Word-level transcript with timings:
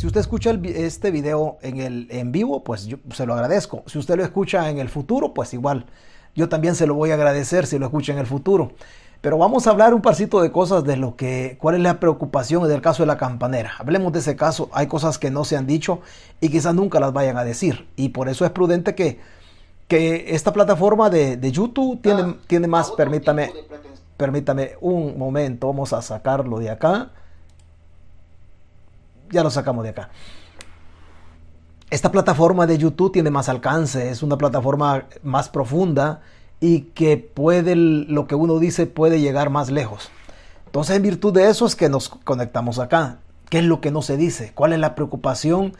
Si 0.00 0.06
usted 0.06 0.20
escucha 0.20 0.58
este 0.64 1.10
video 1.10 1.58
en, 1.60 1.78
el, 1.78 2.06
en 2.08 2.32
vivo, 2.32 2.64
pues 2.64 2.86
yo 2.86 2.96
se 3.12 3.26
lo 3.26 3.34
agradezco. 3.34 3.82
Si 3.84 3.98
usted 3.98 4.16
lo 4.16 4.24
escucha 4.24 4.70
en 4.70 4.78
el 4.78 4.88
futuro, 4.88 5.34
pues 5.34 5.52
igual. 5.52 5.84
Yo 6.34 6.48
también 6.48 6.74
se 6.74 6.86
lo 6.86 6.94
voy 6.94 7.10
a 7.10 7.16
agradecer 7.16 7.66
si 7.66 7.78
lo 7.78 7.84
escucha 7.84 8.14
en 8.14 8.18
el 8.18 8.24
futuro. 8.24 8.72
Pero 9.20 9.36
vamos 9.36 9.66
a 9.66 9.72
hablar 9.72 9.92
un 9.92 10.00
parcito 10.00 10.40
de 10.40 10.50
cosas 10.50 10.84
de 10.84 10.96
lo 10.96 11.16
que, 11.16 11.58
cuál 11.60 11.74
es 11.74 11.82
la 11.82 12.00
preocupación 12.00 12.66
del 12.66 12.80
caso 12.80 13.02
de 13.02 13.08
la 13.08 13.18
campanera. 13.18 13.72
Hablemos 13.78 14.10
de 14.14 14.20
ese 14.20 14.36
caso. 14.36 14.70
Hay 14.72 14.86
cosas 14.86 15.18
que 15.18 15.30
no 15.30 15.44
se 15.44 15.58
han 15.58 15.66
dicho 15.66 16.00
y 16.40 16.48
quizás 16.48 16.74
nunca 16.74 16.98
las 16.98 17.12
vayan 17.12 17.36
a 17.36 17.44
decir. 17.44 17.86
Y 17.96 18.08
por 18.08 18.30
eso 18.30 18.46
es 18.46 18.52
prudente 18.52 18.94
que, 18.94 19.20
que 19.86 20.34
esta 20.34 20.54
plataforma 20.54 21.10
de, 21.10 21.38
YouTube 21.52 22.00
tiene, 22.00 22.22
ah, 22.22 22.36
tiene 22.46 22.68
más, 22.68 22.90
permítame, 22.92 23.52
permítame 24.16 24.76
un 24.80 25.18
momento, 25.18 25.66
vamos 25.66 25.92
a 25.92 26.00
sacarlo 26.00 26.58
de 26.58 26.70
acá. 26.70 27.10
Ya 29.30 29.42
lo 29.42 29.50
sacamos 29.50 29.84
de 29.84 29.90
acá. 29.90 30.10
Esta 31.90 32.12
plataforma 32.12 32.66
de 32.66 32.78
YouTube 32.78 33.12
tiene 33.12 33.30
más 33.30 33.48
alcance, 33.48 34.10
es 34.10 34.22
una 34.22 34.38
plataforma 34.38 35.06
más 35.22 35.48
profunda 35.48 36.20
y 36.60 36.82
que 36.94 37.16
puede, 37.16 37.74
lo 37.74 38.26
que 38.26 38.34
uno 38.34 38.58
dice, 38.58 38.86
puede 38.86 39.20
llegar 39.20 39.50
más 39.50 39.70
lejos. 39.70 40.10
Entonces, 40.66 40.96
en 40.96 41.02
virtud 41.02 41.32
de 41.32 41.48
eso 41.48 41.66
es 41.66 41.74
que 41.74 41.88
nos 41.88 42.08
conectamos 42.08 42.78
acá. 42.78 43.18
¿Qué 43.48 43.58
es 43.58 43.64
lo 43.64 43.80
que 43.80 43.90
no 43.90 44.02
se 44.02 44.16
dice? 44.16 44.52
¿Cuál 44.54 44.72
es 44.72 44.78
la 44.78 44.94
preocupación 44.94 45.74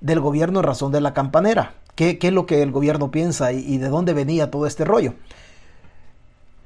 del 0.00 0.20
gobierno 0.20 0.60
en 0.60 0.66
razón 0.66 0.92
de 0.92 1.00
la 1.00 1.14
campanera? 1.14 1.74
¿Qué, 1.96 2.18
es 2.20 2.32
lo 2.32 2.46
que 2.46 2.62
el 2.62 2.70
gobierno 2.70 3.10
piensa 3.10 3.52
y, 3.52 3.78
de 3.78 3.88
dónde 3.88 4.12
venía 4.12 4.50
todo 4.50 4.66
este 4.66 4.84
rollo? 4.84 5.14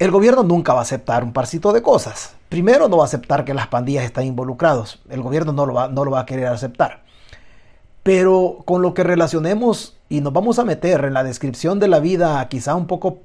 El 0.00 0.10
gobierno 0.10 0.42
nunca 0.42 0.72
va 0.72 0.78
a 0.78 0.82
aceptar 0.82 1.22
un 1.22 1.34
parcito 1.34 1.74
de 1.74 1.82
cosas. 1.82 2.34
Primero, 2.48 2.88
no 2.88 2.96
va 2.96 3.04
a 3.04 3.06
aceptar 3.06 3.44
que 3.44 3.52
las 3.52 3.66
pandillas 3.66 4.02
están 4.02 4.24
involucrados. 4.24 4.98
El 5.10 5.20
gobierno 5.20 5.52
no 5.52 5.66
lo 5.66 5.74
va, 5.74 5.88
no 5.88 6.06
lo 6.06 6.10
va 6.10 6.20
a 6.20 6.26
querer 6.26 6.46
aceptar. 6.46 7.02
Pero 8.02 8.60
con 8.64 8.80
lo 8.80 8.94
que 8.94 9.04
relacionemos 9.04 9.98
y 10.08 10.22
nos 10.22 10.32
vamos 10.32 10.58
a 10.58 10.64
meter 10.64 11.04
en 11.04 11.12
la 11.12 11.22
descripción 11.22 11.78
de 11.80 11.88
la 11.88 12.00
vida 12.00 12.48
quizá 12.48 12.76
un 12.76 12.86
poco 12.86 13.18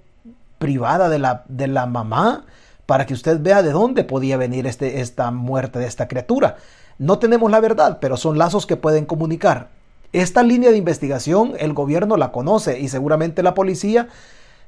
privada 0.58 1.08
de 1.08 1.17
la, 1.17 1.45
de 1.47 1.67
la 1.67 1.85
mamá 1.85 2.44
para 2.85 3.05
que 3.05 3.13
usted 3.13 3.39
vea 3.39 3.63
de 3.63 3.72
dónde 3.72 4.03
podía 4.03 4.35
venir 4.35 4.67
este, 4.67 5.00
esta 5.00 5.31
muerte 5.31 5.80
de 5.80 5.88
esta 5.88 6.09
criatura. 6.09 6.57
No 7.00 7.19
tenemos 7.19 7.50
la 7.50 7.61
verdad, 7.61 8.00
pero 8.02 8.17
son 8.17 8.38
lazos 8.38 8.66
que 8.66 8.75
pueden 8.75 9.05
comunicar. 9.05 9.69
Esta 10.11 10.44
línea 10.44 10.72
de 10.72 10.78
investigación 10.78 11.53
el 11.57 11.72
gobierno 11.72 12.17
la 12.17 12.33
conoce 12.33 12.81
y 12.81 12.89
seguramente 12.89 13.44
la 13.44 13.53
policía 13.53 14.09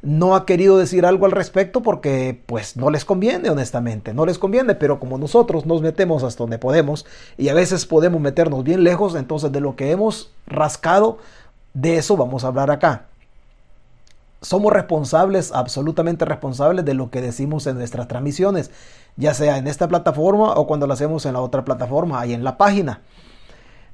no 0.02 0.36
ha 0.36 0.46
querido 0.46 0.78
decir 0.78 1.06
algo 1.06 1.26
al 1.26 1.32
respecto 1.32 1.82
porque 1.82 2.42
pues 2.46 2.78
no 2.78 2.90
les 2.90 3.06
conviene 3.06 3.50
honestamente, 3.50 4.14
no 4.14 4.26
les 4.26 4.38
conviene, 4.38 4.76
pero 4.76 5.00
como 5.00 5.18
nosotros 5.18 5.66
nos 5.66 5.82
metemos 5.82 6.24
hasta 6.24 6.44
donde 6.44 6.60
podemos 6.60 7.06
y 7.38 7.50
a 7.50 7.54
veces 7.54 7.86
podemos 7.86 8.22
meternos 8.22 8.64
bien 8.64 8.84
lejos, 8.84 9.16
entonces 9.16 9.52
de 9.52 9.62
lo 9.62 9.76
que 9.76 9.92
hemos 9.92 10.32
rascado, 10.46 11.18
de 11.74 11.98
eso 11.98 12.18
vamos 12.18 12.44
a 12.44 12.48
hablar 12.48 12.72
acá 12.72 13.08
somos 14.42 14.72
responsables, 14.72 15.52
absolutamente 15.52 16.26
responsables 16.26 16.86
de 16.86 16.94
lo 16.94 17.10
que 17.10 17.22
decimos 17.22 17.66
en 17.68 17.78
nuestras 17.78 18.08
transmisiones, 18.08 18.72
ya 19.16 19.34
sea 19.34 19.58
en 19.58 19.68
esta 19.68 19.88
plataforma 19.88 20.54
o 20.54 20.68
cuando 20.68 20.88
lo 20.88 20.94
hacemos 20.94 21.26
en 21.26 21.34
la 21.34 21.42
otra 21.42 21.66
plataforma, 21.66 22.20
ahí 22.20 22.34
en 22.34 22.44
la 22.44 22.58
página. 22.58 23.02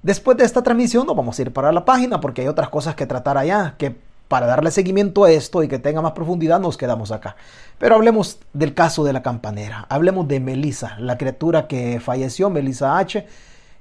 Después 0.02 0.38
de 0.38 0.44
esta 0.44 0.62
transmisión 0.62 1.08
nos 1.08 1.16
vamos 1.16 1.40
a 1.40 1.42
ir 1.42 1.54
para 1.54 1.72
la 1.72 1.86
página 1.86 2.20
porque 2.20 2.42
hay 2.42 2.48
otras 2.48 2.70
cosas 2.70 2.96
que 2.96 3.06
tratar 3.06 3.38
allá, 3.38 3.76
que 3.78 3.96
para 4.28 4.48
darle 4.48 4.72
seguimiento 4.72 5.26
a 5.26 5.32
esto 5.32 5.64
y 5.64 5.68
que 5.68 5.80
tenga 5.80 6.02
más 6.02 6.14
profundidad 6.14 6.60
nos 6.60 6.78
quedamos 6.78 7.12
acá. 7.12 7.36
Pero 7.78 7.96
hablemos 7.96 8.40
del 8.54 8.74
caso 8.74 9.04
de 9.04 9.14
la 9.14 9.22
campanera, 9.22 9.86
hablemos 9.90 10.28
de 10.28 10.40
Melissa, 10.40 10.98
la 11.00 11.18
criatura 11.18 11.68
que 11.68 12.00
falleció, 12.00 12.50
Melissa 12.50 12.98
H. 12.98 13.26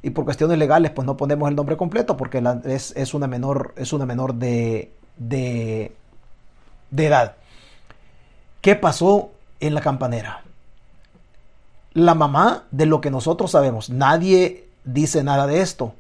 Y 0.05 0.11
por 0.11 0.25
cuestiones 0.25 0.59
legales, 0.59 0.91
pues 0.91 1.07
no 1.07 1.17
ponemos 1.17 1.49
el 1.49 1.55
nombre 1.55 1.77
completo 1.77 2.17
porque 2.17 2.43
es, 2.65 3.15
una 3.15 3.29
menor, 3.29 3.73
es 3.77 3.93
una 3.93 4.05
menor 4.05 4.35
de, 4.35 4.93
de 5.17 5.93
de 6.93 7.07
edad. 7.07 7.35
¿Qué 8.61 8.77
pasó 8.77 9.33
en 9.59 9.75
la 9.75 9.81
campanera? 9.81 10.45
La 11.95 12.15
mamá, 12.15 12.65
de 12.71 12.87
lo 12.87 13.01
que 13.01 13.11
nosotros 13.11 13.51
sabemos, 13.51 13.91
nadie 13.91 14.69
dice 14.85 15.25
nada 15.25 15.49
de 15.49 15.61
esto. 15.61 15.95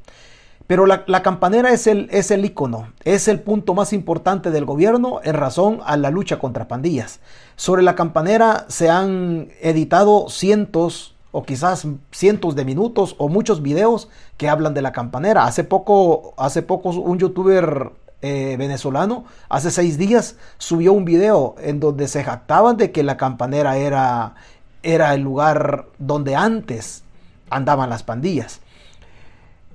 Pero 0.73 0.87
la, 0.87 1.23
campanera 1.23 1.71
es 1.71 1.87
el, 1.87 2.09
es 2.11 2.31
el 2.31 2.47
icono, 2.47 2.95
es 3.05 3.29
el 3.29 3.41
punto 3.41 3.75
más 3.75 3.93
importante 3.93 4.51
del 4.51 4.65
gobierno 4.65 5.21
en 5.23 5.35
razón 5.35 5.81
a 5.85 5.99
la 5.99 6.11
lucha 6.11 6.39
contra 6.39 6.67
pandillas. 6.67 7.21
Sobre 7.57 7.83
la 7.83 7.95
campanera 7.95 8.65
se 8.69 8.89
han 8.89 9.51
editado 9.61 10.31
cientos 10.31 11.15
o 11.31 11.43
quizás 11.43 11.87
cientos 12.11 12.57
de 12.57 12.65
minutos 12.65 13.17
o 13.19 13.29
muchos 13.29 13.61
videos 13.61 14.09
que 14.39 14.49
hablan 14.49 14.73
de 14.73 14.81
la 14.81 14.93
campanera. 14.93 15.45
Hace 15.45 15.63
poco, 15.63 16.33
hace 16.39 16.63
poco 16.63 16.89
un 16.89 17.19
youtuber 17.19 17.91
eh, 18.23 18.57
venezolano 18.57 19.27
hace 19.51 19.71
seis 19.71 19.99
días 19.99 20.37
subió 20.57 20.95
un 20.95 21.05
video 21.05 21.55
en 21.59 21.81
donde 21.81 22.09
se 22.09 22.25
jactaban 22.25 22.79
de 22.79 22.93
que 22.93 23.03
la 23.03 23.19
campanera 23.19 23.77
era, 23.77 24.37
era 24.83 25.13
el 25.13 25.21
lugar 25.21 25.85
donde 25.99 26.35
antes 26.35 27.03
andaban 27.51 27.91
las 27.91 28.03
pandillas. 28.03 28.63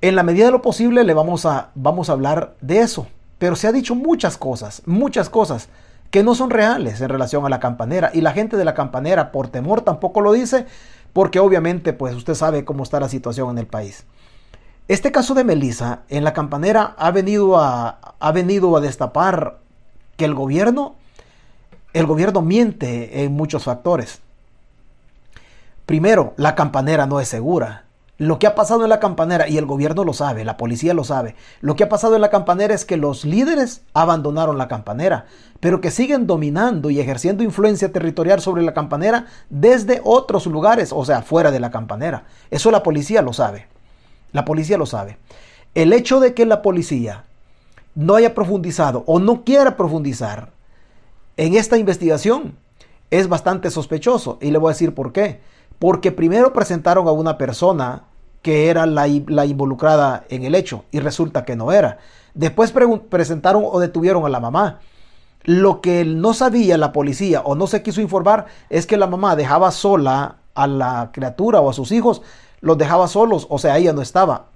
En 0.02 0.16
la 0.16 0.24
medida 0.24 0.46
de 0.46 0.52
lo 0.52 0.62
posible 0.62 1.04
le 1.04 1.14
vamos 1.14 1.46
a, 1.46 1.72
vamos 1.76 2.10
a 2.10 2.14
hablar 2.14 2.56
de 2.62 2.80
eso. 2.80 3.08
Pero 3.40 3.56
se 3.56 3.68
ha 3.68 3.72
dicho 3.72 3.96
muchas 3.96 4.38
cosas, 4.38 4.82
muchas 4.86 5.30
cosas 5.30 5.70
que 6.12 6.24
no 6.24 6.36
son 6.36 6.50
reales 6.50 7.02
en 7.02 7.10
relación 7.10 7.46
a 7.46 7.50
la 7.50 7.60
campanera. 7.60 8.12
Y 8.14 8.22
la 8.22 8.32
gente 8.32 8.58
de 8.58 8.66
la 8.66 8.74
campanera 8.74 9.32
por 9.32 9.50
temor 9.50 9.82
tampoco 9.82 10.22
lo 10.22 10.34
dice 10.34 10.66
porque 11.14 11.40
obviamente 11.40 11.94
pues 11.94 12.16
usted 12.16 12.36
sabe 12.36 12.64
cómo 12.64 12.84
está 12.84 13.00
la 13.00 13.10
situación 13.10 13.50
en 13.50 13.58
el 13.58 13.68
país. 13.68 14.06
Este 14.88 15.12
caso 15.12 15.34
de 15.34 15.44
Melissa 15.44 16.02
en 16.10 16.24
la 16.24 16.34
campanera 16.34 16.96
ha 16.98 17.12
venido 17.12 17.58
a, 17.58 18.16
ha 18.20 18.32
venido 18.32 18.78
a 18.78 18.82
destapar 18.82 19.58
que 20.16 20.26
el 20.26 20.34
gobierno, 20.34 20.96
el 21.94 22.06
gobierno 22.06 22.42
miente 22.42 23.24
en 23.24 23.34
muchos 23.34 23.64
factores. 23.64 24.22
Primero, 25.86 26.34
la 26.38 26.56
campanera 26.56 27.06
no 27.06 27.20
es 27.20 27.28
segura. 27.28 27.87
Lo 28.18 28.40
que 28.40 28.48
ha 28.48 28.56
pasado 28.56 28.84
en 28.84 28.90
la 28.90 29.00
campanera, 29.00 29.48
y 29.48 29.58
el 29.58 29.68
gobierno 29.68 30.04
lo 30.04 30.14
sabe, 30.14 30.44
la 30.44 30.58
policía 30.58 30.96
lo 30.96 31.04
sabe, 31.04 31.36
lo 31.62 31.76
que 31.76 31.84
ha 31.84 31.90
pasado 31.90 32.16
en 32.16 32.22
la 32.22 32.32
campanera 32.32 32.74
es 32.74 32.84
que 32.84 32.98
los 32.98 33.26
líderes 33.26 33.84
abandonaron 33.94 34.58
la 34.58 34.68
campanera, 34.68 35.26
pero 35.60 35.82
que 35.82 35.92
siguen 35.92 36.26
dominando 36.26 36.90
y 36.90 37.00
ejerciendo 37.00 37.44
influencia 37.44 37.92
territorial 37.92 38.42
sobre 38.42 38.64
la 38.64 38.74
campanera 38.74 39.28
desde 39.52 40.02
otros 40.04 40.48
lugares, 40.48 40.92
o 40.92 41.06
sea, 41.06 41.22
fuera 41.22 41.52
de 41.52 41.60
la 41.60 41.70
campanera. 41.70 42.26
Eso 42.50 42.72
la 42.72 42.82
policía 42.82 43.22
lo 43.22 43.34
sabe. 43.34 43.68
La 44.32 44.46
policía 44.46 44.80
lo 44.80 44.88
sabe. 44.88 45.20
El 45.76 45.94
hecho 45.94 46.20
de 46.20 46.34
que 46.34 46.46
la 46.46 46.64
policía 46.64 47.26
no 47.94 48.16
haya 48.16 48.34
profundizado 48.34 49.04
o 49.06 49.20
no 49.20 49.44
quiera 49.44 49.78
profundizar 49.78 50.52
en 51.38 51.56
esta 51.56 51.78
investigación 51.78 52.58
es 53.12 53.30
bastante 53.30 53.70
sospechoso. 53.70 54.38
Y 54.42 54.52
le 54.52 54.58
voy 54.58 54.70
a 54.70 54.74
decir 54.74 54.94
por 54.94 55.14
qué. 55.14 55.40
Porque 55.80 56.12
primero 56.12 56.54
presentaron 56.54 57.08
a 57.08 57.12
una 57.12 57.38
persona 57.38 58.07
que 58.42 58.70
era 58.70 58.86
la, 58.86 59.08
involucrada 59.08 60.26
en 60.30 60.44
el 60.44 60.56
hecho 60.56 60.86
y 60.92 61.00
resulta 61.00 61.46
que 61.46 61.56
no 61.56 61.72
era. 61.72 62.00
Después 62.34 62.74
presentaron 63.10 63.64
o 63.66 63.80
detuvieron 63.80 64.26
a 64.26 64.30
la 64.30 64.40
mamá. 64.40 64.80
Lo 65.44 65.82
que 65.82 66.06
no 66.06 66.34
sabía 66.34 66.78
la 66.78 66.92
policía 66.92 67.42
o 67.42 67.56
no 67.56 67.68
se 67.68 67.82
quiso 67.82 68.02
informar 68.02 68.48
es 68.70 68.86
que 68.86 68.98
la 68.98 69.08
mamá 69.08 69.36
dejaba 69.36 69.72
sola 69.72 70.38
a 70.54 70.68
la 70.68 71.12
criatura 71.14 71.62
o 71.62 71.70
a 71.70 71.74
sus 71.74 71.92
hijos 71.92 72.22
los 72.62 72.78
dejaba 72.78 73.08
solos, 73.08 73.48
o 73.50 73.60
sea, 73.60 73.78
ella 73.78 73.94
no 73.94 74.02
estaba, 74.02 74.48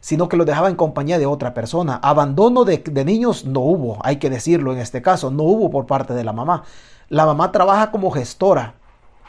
sino 0.00 0.28
que 0.28 0.36
los 0.36 0.46
dejaba 0.46 0.68
en 0.68 0.76
compañía 0.76 1.18
de 1.18 1.26
otra 1.26 1.54
persona. 1.54 1.98
Abandono 2.02 2.64
de, 2.64 2.82
niños 3.04 3.44
no 3.44 3.60
hubo, 3.60 3.98
hay 4.02 4.16
que 4.16 4.30
decirlo 4.30 4.72
en 4.72 4.78
este 4.78 5.02
caso, 5.02 5.30
no 5.30 5.42
hubo 5.44 5.70
por 5.70 5.86
parte 5.86 6.14
de 6.14 6.24
la 6.24 6.32
mamá. 6.32 6.64
La 7.08 7.26
mamá 7.26 7.52
trabaja 7.52 7.90
como 7.90 8.10
gestora, 8.10 8.74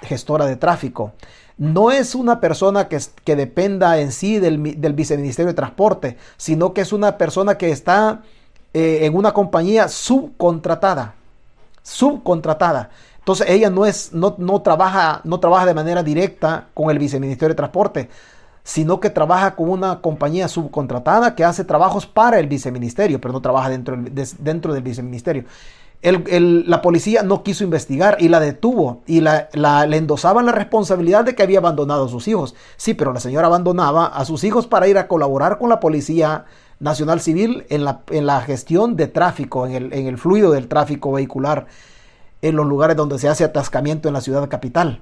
gestora 0.01 0.45
de 0.45 0.57
tráfico. 0.57 1.13
No 1.59 1.91
es 1.91 2.15
una 2.15 2.39
persona 2.39 2.88
que, 2.88 2.97
que 3.25 3.35
dependa 3.35 4.00
en 4.00 4.13
sí 4.13 4.39
del, 4.39 4.79
del, 4.79 4.94
viceministerio 4.94 5.50
de 5.50 5.56
transporte, 5.56 6.17
sino 6.38 6.73
que 6.73 6.79
es 6.79 6.94
una 6.94 7.17
persona 7.17 7.57
que 7.57 7.69
está 7.69 8.21
eh, 8.73 9.00
en 9.01 9.13
una 9.13 9.33
compañía 9.33 9.89
subcontratada. 9.89 11.15
Subcontratada. 11.83 12.89
Entonces 13.17 13.50
ella 13.50 13.69
no, 13.69 13.85
es, 13.85 14.13
no, 14.13 14.35
no, 14.38 14.61
trabaja, 14.61 15.19
no 15.25 15.41
trabaja 15.41 15.65
de 15.65 15.73
manera 15.73 16.01
directa 16.01 16.69
con 16.73 16.89
el 16.91 16.97
viceministerio 16.97 17.50
de 17.50 17.57
Transporte, 17.57 18.09
sino 18.63 19.01
que 19.01 19.09
trabaja 19.09 19.55
con 19.55 19.69
una 19.69 20.00
compañía 20.00 20.47
subcontratada 20.47 21.35
que 21.35 21.44
hace 21.44 21.65
trabajos 21.65 22.07
para 22.07 22.39
el 22.39 22.47
viceministerio, 22.47 23.19
pero 23.19 23.33
no 23.33 23.41
trabaja 23.41 23.69
dentro, 23.69 23.97
dentro 24.39 24.73
del 24.73 24.83
viceministerio. 24.83 25.44
La 26.01 26.81
policía 26.81 27.24
no 27.24 27.44
quiso 27.44 27.63
investigar 27.63 28.18
y 28.19 28.30
la 28.30 28.40
detuvo 28.40 29.01
y 29.06 29.19
la, 29.19 29.50
le 29.86 29.98
endosaban 29.98 30.46
la 30.46 30.54
responsabilidad 30.54 31.25
de 31.25 31.36
que 31.36 31.44
había 31.44 31.60
abandonado 31.60 32.06
a 32.06 32.10
sus 32.10 32.28
hijos. 32.28 32.56
Sí, 32.78 32.94
pero 32.94 33.12
la 33.12 33.19
señora 33.19 33.48
abandonaba 33.48 34.06
a 34.06 34.24
sus 34.24 34.44
hijos 34.46 34.66
para 34.66 34.88
ir 34.88 34.98
a 34.98 35.07
colaborar 35.07 35.57
con 35.57 35.69
la 35.69 35.81
Policía 35.81 36.46
Nacional 36.80 37.19
Civil 37.19 37.66
en 37.69 37.84
la, 37.84 38.01
en 38.12 38.25
la 38.25 38.40
gestión 38.42 38.96
de 38.96 39.07
tráfico, 39.07 39.68
en 39.68 39.74
el, 39.74 39.94
en 39.94 40.07
el 40.07 40.18
fluido 40.18 40.51
del 40.51 40.69
tráfico 40.69 41.12
vehicular 41.12 41.68
en 42.42 42.56
los 42.56 42.66
lugares 42.66 42.96
donde 42.96 43.19
se 43.19 43.28
hace 43.28 43.44
atascamiento 43.44 44.07
en 44.07 44.13
la 44.13 44.22
ciudad 44.22 44.48
capital. 44.48 45.01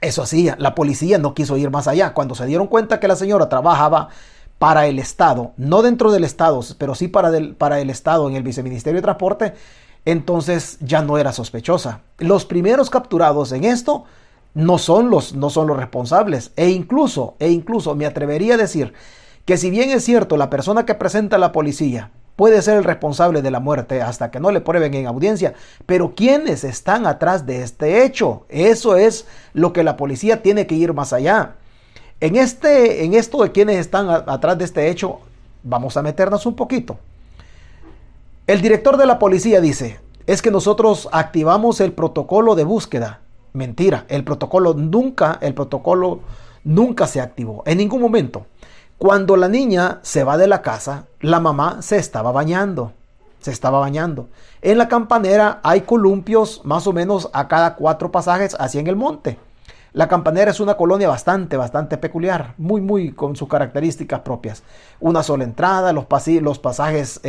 Eso 0.00 0.22
hacía, 0.22 0.54
la 0.60 0.76
policía 0.76 1.18
no 1.18 1.34
quiso 1.34 1.56
ir 1.56 1.70
más 1.70 1.88
allá. 1.88 2.14
Cuando 2.14 2.36
se 2.36 2.46
dieron 2.46 2.68
cuenta 2.68 3.00
que 3.00 3.08
la 3.08 3.16
señora 3.16 3.48
trabajaba 3.48 4.10
para 4.58 4.86
el 4.86 5.00
Estado, 5.00 5.52
no 5.56 5.82
dentro 5.82 6.12
del 6.12 6.22
Estado, 6.22 6.60
pero 6.78 6.94
sí 6.94 7.08
para, 7.08 7.32
para 7.58 7.80
el 7.80 7.90
Estado 7.90 8.28
en 8.28 8.36
el 8.36 8.44
Viceministerio 8.44 8.98
de 8.98 9.02
Transporte, 9.02 9.54
entonces 10.04 10.78
ya 10.80 11.02
no 11.02 11.18
era 11.18 11.32
sospechosa. 11.32 12.00
Los 12.18 12.44
primeros 12.44 12.90
capturados 12.90 13.52
en 13.52 13.64
esto 13.64 14.04
no 14.54 14.78
son 14.78 15.10
los, 15.10 15.34
no 15.34 15.50
son 15.50 15.66
los 15.66 15.76
responsables. 15.76 16.52
E 16.56 16.70
incluso, 16.70 17.34
e 17.38 17.50
incluso 17.50 17.94
me 17.94 18.06
atrevería 18.06 18.54
a 18.54 18.58
decir 18.58 18.92
que 19.44 19.56
si 19.56 19.70
bien 19.70 19.90
es 19.90 20.04
cierto, 20.04 20.36
la 20.36 20.50
persona 20.50 20.86
que 20.86 20.94
presenta 20.94 21.36
a 21.36 21.40
la 21.40 21.52
policía 21.52 22.10
puede 22.36 22.62
ser 22.62 22.76
el 22.76 22.84
responsable 22.84 23.42
de 23.42 23.50
la 23.50 23.60
muerte 23.60 24.02
hasta 24.02 24.30
que 24.30 24.40
no 24.40 24.50
le 24.50 24.60
prueben 24.60 24.94
en 24.94 25.06
audiencia, 25.06 25.54
pero 25.86 26.14
¿quiénes 26.14 26.64
están 26.64 27.06
atrás 27.06 27.46
de 27.46 27.62
este 27.62 28.04
hecho? 28.04 28.44
Eso 28.48 28.96
es 28.96 29.26
lo 29.52 29.72
que 29.72 29.84
la 29.84 29.96
policía 29.96 30.42
tiene 30.42 30.66
que 30.66 30.74
ir 30.74 30.92
más 30.94 31.12
allá. 31.12 31.54
En, 32.20 32.36
este, 32.36 33.04
en 33.04 33.14
esto 33.14 33.42
de 33.42 33.52
quienes 33.52 33.76
están 33.76 34.08
atrás 34.10 34.58
de 34.58 34.64
este 34.64 34.88
hecho, 34.88 35.20
vamos 35.62 35.96
a 35.96 36.02
meternos 36.02 36.46
un 36.46 36.56
poquito. 36.56 36.98
El 38.46 38.60
director 38.60 38.98
de 38.98 39.06
la 39.06 39.18
policía 39.18 39.62
dice, 39.62 40.00
es 40.26 40.42
que 40.42 40.50
nosotros 40.50 41.08
activamos 41.12 41.80
el 41.80 41.94
protocolo 41.94 42.54
de 42.54 42.64
búsqueda. 42.64 43.20
Mentira, 43.54 44.04
el 44.08 44.22
protocolo 44.22 44.74
nunca, 44.74 45.38
el 45.40 45.54
protocolo 45.54 46.20
nunca 46.62 47.06
se 47.06 47.22
activó, 47.22 47.62
en 47.64 47.78
ningún 47.78 48.02
momento. 48.02 48.44
Cuando 48.98 49.38
la 49.38 49.48
niña 49.48 50.00
se 50.02 50.24
va 50.24 50.36
de 50.36 50.46
la 50.46 50.60
casa, 50.60 51.06
la 51.20 51.40
mamá 51.40 51.80
se 51.80 51.96
estaba 51.96 52.32
bañando. 52.32 52.92
Se 53.40 53.50
estaba 53.50 53.78
bañando. 53.78 54.28
En 54.60 54.76
la 54.76 54.88
campanera 54.88 55.60
hay 55.62 55.80
columpios 55.80 56.60
más 56.64 56.86
o 56.86 56.92
menos 56.92 57.30
a 57.32 57.48
cada 57.48 57.76
cuatro 57.76 58.12
pasajes 58.12 58.54
hacia 58.60 58.78
en 58.78 58.88
el 58.88 58.96
monte. 58.96 59.38
La 59.94 60.08
campanera 60.08 60.50
es 60.50 60.58
una 60.58 60.76
colonia 60.76 61.08
bastante, 61.08 61.56
bastante 61.56 61.96
peculiar, 61.98 62.54
muy, 62.58 62.80
muy 62.80 63.12
con 63.12 63.36
sus 63.36 63.48
características 63.48 64.22
propias. 64.22 64.64
Una 64.98 65.22
sola 65.22 65.44
entrada, 65.44 65.92
los, 65.92 66.06
los 66.42 66.58
pasajes 66.58 67.20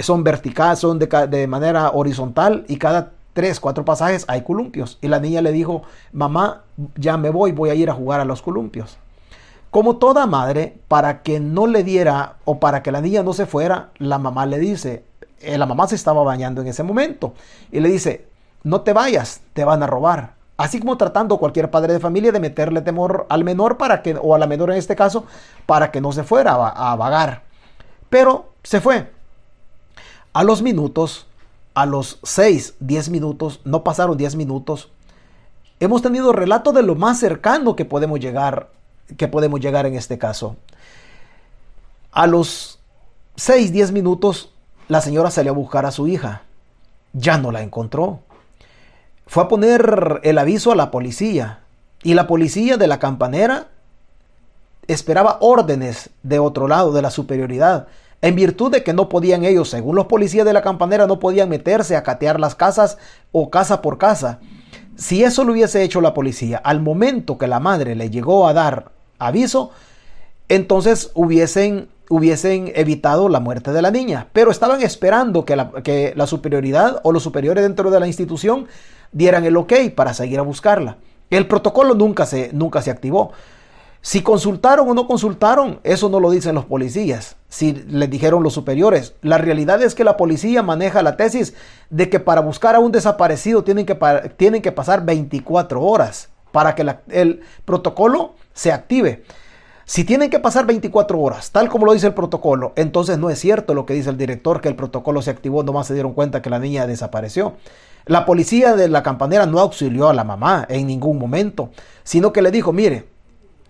son 0.00 0.24
verticales, 0.24 0.80
son 0.80 0.98
de, 0.98 1.46
manera 1.46 1.90
horizontal 1.90 2.64
y 2.66 2.78
cada 2.78 3.12
tres, 3.32 3.60
cuatro 3.60 3.84
pasajes 3.84 4.24
hay 4.26 4.42
columpios. 4.42 4.98
Y 5.00 5.06
la 5.06 5.20
niña 5.20 5.40
le 5.40 5.52
dijo, 5.52 5.82
mamá, 6.12 6.64
ya 6.96 7.16
me 7.16 7.30
voy, 7.30 7.52
voy 7.52 7.70
a 7.70 7.74
ir 7.76 7.90
a 7.90 7.94
jugar 7.94 8.18
a 8.18 8.24
los 8.24 8.42
columpios. 8.42 8.98
Como 9.70 9.98
toda 9.98 10.26
madre, 10.26 10.78
para 10.88 11.22
que 11.22 11.38
no 11.38 11.68
le 11.68 11.84
diera 11.84 12.38
o 12.44 12.58
para 12.58 12.82
que 12.82 12.90
la 12.90 13.00
niña 13.00 13.22
no 13.22 13.34
se 13.34 13.46
fuera, 13.46 13.90
la 13.98 14.18
mamá 14.18 14.46
le 14.46 14.58
dice, 14.58 15.04
eh, 15.38 15.56
la 15.58 15.66
mamá 15.66 15.86
se 15.86 15.94
estaba 15.94 16.24
bañando 16.24 16.60
en 16.60 16.66
ese 16.66 16.82
momento, 16.82 17.34
y 17.70 17.78
le 17.78 17.88
dice, 17.88 18.26
no 18.64 18.80
te 18.80 18.92
vayas, 18.92 19.42
te 19.52 19.64
van 19.64 19.84
a 19.84 19.86
robar. 19.86 20.39
Así 20.60 20.78
como 20.78 20.96
tratando 20.96 21.38
cualquier 21.38 21.70
padre 21.70 21.94
de 21.94 22.00
familia 22.00 22.32
de 22.32 22.40
meterle 22.40 22.82
temor 22.82 23.26
al 23.30 23.44
menor 23.44 23.78
para 23.78 24.02
que, 24.02 24.14
o 24.20 24.34
a 24.34 24.38
la 24.38 24.46
menor 24.46 24.70
en 24.70 24.76
este 24.76 24.94
caso, 24.94 25.24
para 25.64 25.90
que 25.90 26.00
no 26.00 26.12
se 26.12 26.22
fuera 26.22 26.52
a, 26.52 26.92
a 26.92 26.96
vagar. 26.96 27.44
Pero 28.10 28.50
se 28.62 28.80
fue. 28.80 29.10
A 30.34 30.44
los 30.44 30.60
minutos, 30.60 31.26
a 31.72 31.86
los 31.86 32.18
6, 32.22 32.74
10 32.78 33.08
minutos, 33.08 33.60
no 33.64 33.82
pasaron 33.82 34.18
10 34.18 34.36
minutos, 34.36 34.90
hemos 35.80 36.02
tenido 36.02 36.32
relato 36.32 36.72
de 36.72 36.82
lo 36.82 36.94
más 36.94 37.18
cercano 37.18 37.74
que 37.74 37.86
podemos 37.86 38.20
llegar 38.20 38.68
que 39.16 39.28
podemos 39.28 39.60
llegar 39.60 39.86
en 39.86 39.94
este 39.94 40.18
caso. 40.18 40.56
A 42.12 42.26
los 42.26 42.80
6, 43.36 43.72
10 43.72 43.92
minutos, 43.92 44.52
la 44.88 45.00
señora 45.00 45.30
salió 45.30 45.52
a 45.52 45.54
buscar 45.54 45.86
a 45.86 45.90
su 45.90 46.06
hija. 46.06 46.42
Ya 47.12 47.38
no 47.38 47.50
la 47.50 47.62
encontró. 47.62 48.20
Fue 49.30 49.44
a 49.44 49.48
poner 49.48 50.18
el 50.24 50.38
aviso 50.38 50.72
a 50.72 50.74
la 50.74 50.90
policía 50.90 51.60
y 52.02 52.14
la 52.14 52.26
policía 52.26 52.76
de 52.78 52.88
la 52.88 52.98
campanera 52.98 53.68
esperaba 54.88 55.38
órdenes 55.40 56.10
de 56.24 56.40
otro 56.40 56.66
lado, 56.66 56.90
de 56.90 57.00
la 57.00 57.12
superioridad, 57.12 57.86
en 58.22 58.34
virtud 58.34 58.72
de 58.72 58.82
que 58.82 58.92
no 58.92 59.08
podían 59.08 59.44
ellos, 59.44 59.70
según 59.70 59.94
los 59.94 60.06
policías 60.06 60.44
de 60.44 60.52
la 60.52 60.62
campanera, 60.62 61.06
no 61.06 61.20
podían 61.20 61.48
meterse 61.48 61.94
a 61.94 62.02
catear 62.02 62.40
las 62.40 62.56
casas 62.56 62.98
o 63.30 63.50
casa 63.50 63.82
por 63.82 63.98
casa. 63.98 64.40
Si 64.96 65.22
eso 65.22 65.44
lo 65.44 65.52
hubiese 65.52 65.84
hecho 65.84 66.00
la 66.00 66.12
policía, 66.12 66.58
al 66.58 66.80
momento 66.80 67.38
que 67.38 67.46
la 67.46 67.60
madre 67.60 67.94
le 67.94 68.10
llegó 68.10 68.48
a 68.48 68.52
dar 68.52 68.90
aviso, 69.20 69.70
entonces 70.48 71.12
hubiesen, 71.14 71.88
hubiesen 72.08 72.72
evitado 72.74 73.28
la 73.28 73.38
muerte 73.38 73.70
de 73.70 73.80
la 73.80 73.92
niña. 73.92 74.26
Pero 74.32 74.50
estaban 74.50 74.82
esperando 74.82 75.44
que 75.44 75.54
la, 75.54 75.70
que 75.84 76.14
la 76.16 76.26
superioridad 76.26 76.98
o 77.04 77.12
los 77.12 77.22
superiores 77.22 77.62
dentro 77.62 77.92
de 77.92 78.00
la 78.00 78.08
institución 78.08 78.66
dieran 79.12 79.44
el 79.44 79.56
ok 79.56 79.72
para 79.94 80.14
seguir 80.14 80.38
a 80.38 80.42
buscarla. 80.42 80.98
El 81.30 81.46
protocolo 81.46 81.94
nunca 81.94 82.26
se, 82.26 82.50
nunca 82.52 82.82
se 82.82 82.90
activó. 82.90 83.32
Si 84.02 84.22
consultaron 84.22 84.88
o 84.88 84.94
no 84.94 85.06
consultaron, 85.06 85.80
eso 85.84 86.08
no 86.08 86.20
lo 86.20 86.30
dicen 86.30 86.54
los 86.54 86.64
policías, 86.64 87.36
si 87.48 87.72
les 87.72 88.08
dijeron 88.08 88.42
los 88.42 88.54
superiores. 88.54 89.14
La 89.20 89.36
realidad 89.36 89.82
es 89.82 89.94
que 89.94 90.04
la 90.04 90.16
policía 90.16 90.62
maneja 90.62 91.02
la 91.02 91.16
tesis 91.16 91.52
de 91.90 92.08
que 92.08 92.18
para 92.18 92.40
buscar 92.40 92.74
a 92.74 92.80
un 92.80 92.92
desaparecido 92.92 93.62
tienen 93.62 93.84
que, 93.84 93.96
tienen 94.38 94.62
que 94.62 94.72
pasar 94.72 95.04
24 95.04 95.82
horas 95.82 96.30
para 96.50 96.74
que 96.74 96.96
el 97.10 97.42
protocolo 97.66 98.34
se 98.54 98.72
active. 98.72 99.22
Si 99.84 100.04
tienen 100.04 100.30
que 100.30 100.38
pasar 100.38 100.66
24 100.66 101.20
horas, 101.20 101.50
tal 101.50 101.68
como 101.68 101.84
lo 101.84 101.92
dice 101.92 102.06
el 102.06 102.14
protocolo, 102.14 102.72
entonces 102.76 103.18
no 103.18 103.28
es 103.28 103.38
cierto 103.38 103.74
lo 103.74 103.86
que 103.86 103.94
dice 103.94 104.08
el 104.08 104.16
director, 104.16 104.60
que 104.60 104.68
el 104.68 104.76
protocolo 104.76 105.20
se 105.20 105.30
activó, 105.30 105.62
nomás 105.62 105.88
se 105.88 105.94
dieron 105.94 106.14
cuenta 106.14 106.40
que 106.40 106.48
la 106.48 106.58
niña 106.60 106.86
desapareció. 106.86 107.54
La 108.10 108.24
policía 108.24 108.74
de 108.74 108.88
la 108.88 109.04
campanera 109.04 109.46
no 109.46 109.60
auxilió 109.60 110.08
a 110.08 110.12
la 110.12 110.24
mamá 110.24 110.66
en 110.68 110.88
ningún 110.88 111.16
momento, 111.16 111.70
sino 112.02 112.32
que 112.32 112.42
le 112.42 112.50
dijo, 112.50 112.72
mire, 112.72 113.06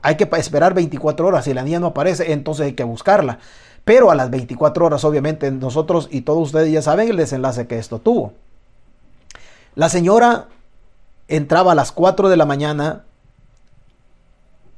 hay 0.01 0.17
que 0.17 0.27
esperar 0.39 0.73
24 0.73 1.27
horas, 1.27 1.45
si 1.45 1.53
la 1.53 1.63
niña 1.63 1.79
no 1.79 1.89
aparece, 1.89 2.33
entonces 2.33 2.65
hay 2.65 2.73
que 2.73 2.83
buscarla. 2.83 3.39
Pero 3.85 4.11
a 4.11 4.15
las 4.15 4.31
24 4.31 4.87
horas, 4.87 5.05
obviamente, 5.05 5.51
nosotros 5.51 6.09
y 6.11 6.23
todos 6.23 6.41
ustedes 6.47 6.73
ya 6.73 6.81
saben 6.81 7.11
el 7.11 7.19
desenlace 7.19 7.67
que 7.67 7.77
esto 7.77 7.99
tuvo. 7.99 8.33
La 9.75 9.91
señora 9.91 10.47
entraba 11.29 11.73
a 11.73 11.75
las 11.75 11.93
4 11.93 12.31
de 12.31 12.39
la 12.39 12.47
mañana 12.47 13.05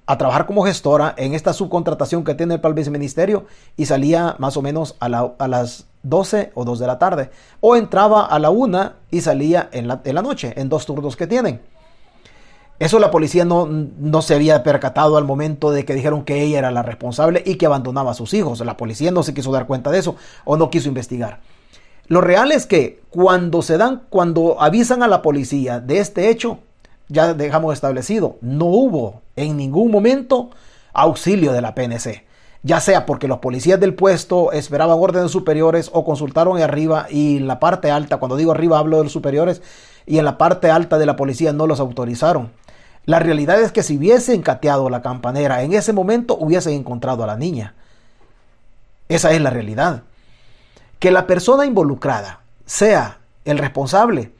a 0.06 0.18
trabajar 0.18 0.46
como 0.46 0.64
gestora 0.64 1.14
en 1.16 1.34
esta 1.34 1.52
subcontratación 1.52 2.24
que 2.24 2.34
tiene 2.34 2.60
el 2.60 2.90
Ministerio 2.90 3.46
y 3.76 3.86
salía 3.86 4.34
más 4.40 4.56
o 4.56 4.62
menos 4.62 4.96
a, 4.98 5.08
las 5.08 5.86
12 6.02 6.50
o 6.56 6.64
2 6.64 6.80
de 6.80 6.86
la 6.88 6.98
tarde. 6.98 7.30
O 7.60 7.76
entraba 7.76 8.26
a 8.26 8.40
la 8.40 8.50
1 8.50 9.01
y 9.12 9.20
salía 9.20 9.68
en 9.72 9.86
la, 9.86 10.22
noche, 10.22 10.54
en 10.56 10.68
dos 10.68 10.86
turnos 10.86 11.14
que 11.14 11.28
tienen. 11.28 11.60
Eso 12.80 12.98
la 12.98 13.12
policía 13.12 13.44
no, 13.44 13.66
no, 13.66 14.22
se 14.22 14.34
había 14.34 14.64
percatado 14.64 15.16
al 15.16 15.24
momento 15.24 15.70
de 15.70 15.84
que 15.84 15.94
dijeron 15.94 16.24
que 16.24 16.42
ella 16.42 16.58
era 16.58 16.70
la 16.72 16.82
responsable 16.82 17.42
y 17.46 17.54
que 17.54 17.66
abandonaba 17.66 18.10
a 18.10 18.14
sus 18.14 18.34
hijos. 18.34 18.58
La 18.60 18.76
policía 18.76 19.12
no 19.12 19.22
se 19.22 19.34
quiso 19.34 19.52
dar 19.52 19.66
cuenta 19.66 19.90
de 19.90 19.98
eso 19.98 20.16
o 20.44 20.56
no 20.56 20.70
quiso 20.70 20.88
investigar. 20.88 21.40
Lo 22.08 22.20
real 22.22 22.50
es 22.50 22.66
que 22.66 23.02
cuando 23.10 23.62
se 23.62 23.76
dan, 23.76 24.02
cuando 24.08 24.60
avisan 24.60 25.02
a 25.02 25.08
la 25.08 25.22
policía 25.22 25.78
de 25.78 25.98
este 25.98 26.30
hecho, 26.30 26.58
ya 27.08 27.34
dejamos 27.34 27.74
establecido, 27.74 28.38
no 28.40 28.64
hubo 28.64 29.20
en 29.36 29.56
ningún 29.58 29.90
momento 29.90 30.50
auxilio 30.94 31.52
de 31.52 31.60
la 31.60 31.74
PNC. 31.74 32.24
Ya 32.64 32.80
sea 32.80 33.06
porque 33.06 33.26
los 33.26 33.38
policías 33.38 33.80
del 33.80 33.94
puesto 33.94 34.52
esperaban 34.52 34.96
órdenes 34.98 35.32
superiores 35.32 35.90
o 35.92 36.04
consultaron 36.04 36.60
arriba 36.60 37.06
y 37.10 37.38
en 37.38 37.48
la 37.48 37.58
parte 37.58 37.90
alta, 37.90 38.18
cuando 38.18 38.36
digo 38.36 38.52
arriba 38.52 38.78
hablo 38.78 38.98
de 38.98 39.04
los 39.04 39.12
superiores, 39.12 39.62
y 40.06 40.18
en 40.18 40.24
la 40.24 40.38
parte 40.38 40.70
alta 40.70 40.98
de 40.98 41.06
la 41.06 41.16
policía 41.16 41.52
no 41.52 41.66
los 41.66 41.80
autorizaron. 41.80 42.52
La 43.04 43.18
realidad 43.18 43.60
es 43.60 43.72
que 43.72 43.82
si 43.82 43.96
hubiesen 43.96 44.42
cateado 44.42 44.88
la 44.90 45.02
campanera 45.02 45.62
en 45.62 45.72
ese 45.72 45.92
momento 45.92 46.36
hubiesen 46.36 46.74
encontrado 46.74 47.24
a 47.24 47.26
la 47.26 47.36
niña. 47.36 47.74
Esa 49.08 49.32
es 49.32 49.40
la 49.40 49.50
realidad. 49.50 50.04
Que 51.00 51.10
la 51.10 51.26
persona 51.26 51.66
involucrada 51.66 52.42
sea 52.64 53.18
el 53.44 53.58
responsable, 53.58 54.30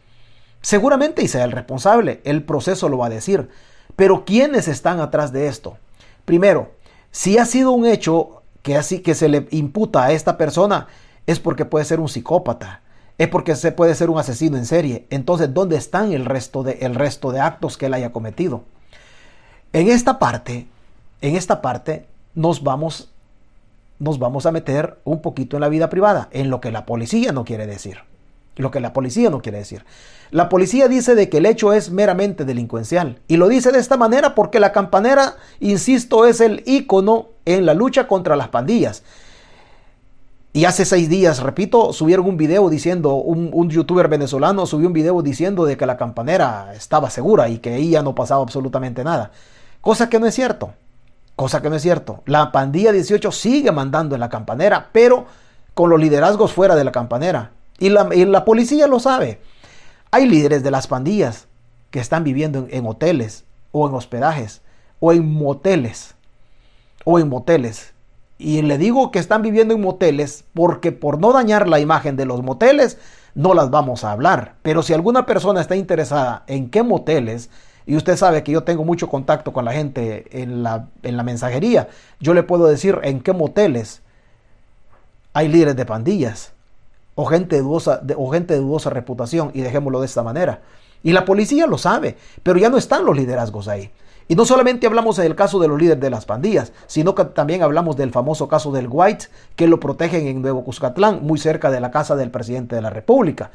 seguramente 0.61 1.25
y 1.25 1.29
sea 1.29 1.43
el 1.43 1.50
responsable, 1.50 2.21
el 2.25 2.45
proceso 2.45 2.88
lo 2.88 2.99
va 2.99 3.07
a 3.07 3.11
decir. 3.11 3.49
Pero 3.97 4.25
¿quiénes 4.25 4.69
están 4.69 5.00
atrás 5.00 5.33
de 5.33 5.49
esto? 5.49 5.76
Primero, 6.25 6.71
si 7.12 7.38
ha 7.38 7.45
sido 7.45 7.71
un 7.73 7.87
hecho 7.87 8.42
que 8.62 8.76
así 8.76 9.00
que 9.00 9.14
se 9.14 9.28
le 9.28 9.47
imputa 9.50 10.04
a 10.04 10.12
esta 10.12 10.37
persona, 10.37 10.88
es 11.26 11.38
porque 11.38 11.64
puede 11.64 11.85
ser 11.85 12.00
un 12.00 12.09
psicópata, 12.09 12.81
es 13.19 13.28
porque 13.28 13.54
se 13.54 13.71
puede 13.71 13.95
ser 13.95 14.11
un 14.11 14.19
asesino 14.19 14.57
en 14.57 14.66
serie. 14.66 15.07
Entonces, 15.11 15.52
¿dónde 15.52 15.76
están 15.76 16.12
el 16.12 16.25
resto 16.25 16.62
de, 16.62 16.78
el 16.81 16.95
resto 16.95 17.31
de 17.31 17.40
actos 17.40 17.76
que 17.76 17.87
él 17.87 17.95
haya 17.95 18.12
cometido? 18.12 18.64
En 19.73 19.88
esta 19.88 20.19
parte, 20.19 20.66
en 21.21 21.37
esta 21.37 21.62
parte, 21.62 22.07
nos 22.35 22.62
vamos 22.62 23.09
nos 23.99 24.19
vamos 24.19 24.47
a 24.47 24.52
meter 24.52 24.99
un 25.04 25.23
poquito 25.23 25.57
en 25.57 25.61
la 25.61 25.69
vida 25.69 25.88
privada, 25.88 26.28
en 26.33 26.50
lo 26.50 26.61
que 26.61 26.73
la 26.73 26.87
policía 26.87 27.31
no 27.31 27.45
quiere 27.45 27.69
decir. 27.69 27.99
Lo 28.56 28.71
que 28.71 28.80
la 28.80 28.92
policía 28.92 29.30
no 29.30 29.40
quiere 29.40 29.59
decir. 29.59 29.85
La 30.30 30.49
policía 30.49 30.88
dice 30.88 31.14
de 31.14 31.28
que 31.28 31.38
el 31.38 31.47
hecho 31.47 31.73
es 31.73 31.90
meramente 31.90 32.44
delincuencial. 32.44 33.18
Y 33.28 33.37
lo 33.37 33.49
dice 33.49 33.73
de 33.73 33.78
esta 33.78 33.97
manera 33.97 34.35
porque 34.35 34.61
la 34.61 34.73
campanera, 34.73 35.37
insisto, 35.61 36.26
es 36.26 36.40
el 36.40 36.62
ícono 36.66 37.28
en 37.44 37.66
la 37.66 37.75
lucha 37.75 38.06
contra 38.06 38.37
las 38.37 38.49
pandillas. 38.49 39.02
Y 40.54 40.66
hace 40.66 40.85
seis 40.85 41.09
días, 41.09 41.40
repito, 41.42 41.94
subieron 41.94 42.26
un 42.26 42.37
video 42.37 42.68
diciendo, 42.68 43.14
un, 43.14 43.71
youtuber 43.71 44.09
venezolano 44.09 44.66
subió 44.66 44.87
un 44.87 44.92
video 44.92 45.23
diciendo 45.23 45.64
de 45.64 45.78
que 45.78 45.87
la 45.87 45.97
campanera 45.97 46.75
estaba 46.75 47.09
segura 47.09 47.49
y 47.49 47.59
que 47.59 47.73
ahí 47.73 47.90
ya 47.90 48.02
no 48.02 48.14
pasaba 48.14 48.42
absolutamente 48.42 49.02
nada. 49.02 49.30
Cosa 49.80 50.11
que 50.11 50.21
no 50.21 50.26
es 50.26 50.35
cierto. 50.35 50.75
cosa 51.37 51.62
que 51.62 51.71
no 51.71 51.76
es 51.76 51.82
cierto. 51.82 52.23
La 52.26 52.52
pandilla 52.52 52.92
18 52.92 53.32
sigue 53.32 53.73
mandando 53.73 54.14
en 54.14 54.21
la 54.21 54.28
campanera, 54.28 54.90
pero 54.92 55.25
con 55.73 55.88
los 55.88 55.99
liderazgos 55.99 56.52
fuera 56.52 56.76
de 56.76 56.85
la 56.85 56.92
campanera. 56.92 57.52
Y 57.82 57.88
la, 57.88 58.44
policía 58.44 58.86
lo 58.86 59.00
sabe. 59.00 59.40
Hay 60.12 60.28
líderes 60.28 60.62
de 60.62 60.70
las 60.70 60.86
pandillas 60.86 61.48
que 61.90 61.98
están 61.98 62.22
viviendo 62.22 62.68
en, 62.70 62.86
hoteles 62.86 63.44
o 63.72 63.88
en 63.88 63.94
hospedajes 63.94 64.62
o 65.00 65.12
en 65.12 65.28
moteles 65.28 66.14
o 67.04 67.18
en 67.18 67.28
moteles. 67.28 67.92
Y 68.38 68.62
le 68.62 68.78
digo 68.78 69.10
que 69.10 69.18
están 69.18 69.42
viviendo 69.42 69.74
en 69.74 69.80
moteles 69.80 70.44
porque 70.54 70.92
por 70.92 71.18
no 71.18 71.32
dañar 71.32 71.68
la 71.68 71.80
imagen 71.80 72.14
de 72.14 72.24
los 72.24 72.40
moteles 72.40 72.98
no 73.34 73.52
las 73.52 73.70
vamos 73.70 74.04
a 74.04 74.12
hablar. 74.12 74.54
Pero 74.62 74.84
si 74.84 74.92
alguna 74.92 75.26
persona 75.26 75.60
está 75.60 75.74
interesada 75.74 76.44
en 76.46 76.70
qué 76.70 76.84
moteles, 76.84 77.50
y 77.84 77.96
usted 77.96 78.16
sabe 78.16 78.44
que 78.44 78.52
yo 78.52 78.62
tengo 78.62 78.84
mucho 78.84 79.08
contacto 79.08 79.52
con 79.52 79.64
la 79.64 79.72
gente 79.72 80.40
en 80.40 80.62
la, 80.62 80.86
en 81.02 81.16
la 81.16 81.24
mensajería, 81.24 81.88
yo 82.20 82.32
le 82.32 82.44
puedo 82.44 82.68
decir 82.68 83.00
en 83.02 83.18
qué 83.18 83.32
moteles 83.32 84.02
hay 85.32 85.48
líderes 85.48 85.74
de 85.74 85.84
pandillas 85.84 86.52
o 87.14 87.26
gente 87.26 87.57
de 87.57 87.62
dudosa, 87.62 88.02
o 88.16 88.31
gente 88.31 88.57
dudosa 88.57 88.90
reputación, 88.90 89.50
y 89.54 89.61
dejémoslo 89.61 90.00
de 90.00 90.07
esta 90.07 90.23
manera. 90.23 90.61
Y 91.02 91.12
la 91.12 91.25
policía 91.25 91.66
lo 91.66 91.78
sabe, 91.78 92.16
pero 92.42 92.59
ya 92.59 92.71
no 92.71 92.78
están 92.78 93.04
los 93.04 93.16
liderazgos 93.16 93.69
ahí. 93.69 93.90
Y 94.28 94.35
no 94.35 94.45
solamente 94.47 94.87
hablamos 94.87 95.16
del 95.16 95.35
caso 95.35 95.59
de 95.59 95.69
los 95.69 95.78
líderes 95.78 96.00
de 96.00 96.09
las 96.09 96.25
pandillas, 96.25 96.73
sino 96.87 97.14
que 97.14 97.25
también 97.26 97.62
hablamos 97.62 97.97
del 97.97 98.12
famoso 98.12 98.49
caso 98.49 98.73
del 98.73 98.87
White, 98.88 99.26
que 99.57 99.66
lo 99.66 99.81
protegen 99.81 100.26
en 100.26 100.40
Nuevo 100.40 100.64
Cuscatlán, 100.64 101.23
muy 101.23 101.38
cerca 101.38 101.71
de 101.71 101.81
la 101.81 101.90
casa 101.90 102.16
del 102.16 102.31
presidente 102.31 102.76
de 102.76 102.83
la 102.83 102.90
República. 102.90 103.50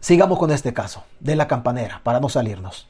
Sigamos 0.00 0.38
con 0.38 0.50
este 0.50 0.74
caso 0.74 1.04
de 1.20 1.36
la 1.36 1.46
campanera, 1.46 2.00
para 2.02 2.20
no 2.20 2.28
salirnos. 2.28 2.88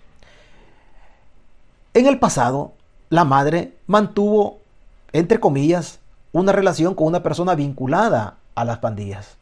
En 1.92 2.06
el 2.06 2.18
pasado, 2.18 2.72
la 3.08 3.24
madre 3.24 3.74
mantuvo, 3.86 4.58
entre 5.12 5.38
comillas, 5.38 5.99
una 6.32 6.52
relación 6.52 6.94
con 6.94 7.06
una 7.06 7.22
persona 7.22 7.54
vinculada 7.54 8.36
a 8.54 8.64
las 8.64 8.78
pandillas. 8.78 9.36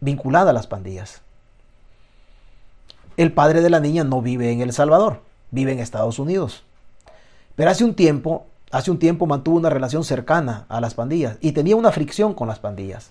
Vinculada 0.00 0.50
a 0.50 0.54
las 0.54 0.66
pandillas. 0.66 1.22
El 3.16 3.32
padre 3.32 3.62
de 3.62 3.70
la 3.70 3.80
niña 3.80 4.04
no 4.04 4.20
vive 4.20 4.52
en 4.52 4.60
El 4.60 4.72
Salvador, 4.72 5.22
vive 5.50 5.72
en 5.72 5.78
Estados 5.78 6.18
Unidos. 6.18 6.64
Pero 7.54 7.70
hace 7.70 7.84
un 7.84 7.94
tiempo, 7.94 8.46
hace 8.70 8.90
un 8.90 8.98
tiempo 8.98 9.26
mantuvo 9.26 9.56
una 9.56 9.70
relación 9.70 10.04
cercana 10.04 10.66
a 10.68 10.82
las 10.82 10.94
pandillas 10.94 11.38
y 11.40 11.52
tenía 11.52 11.76
una 11.76 11.92
fricción 11.92 12.34
con 12.34 12.48
las 12.48 12.58
pandillas. 12.58 13.10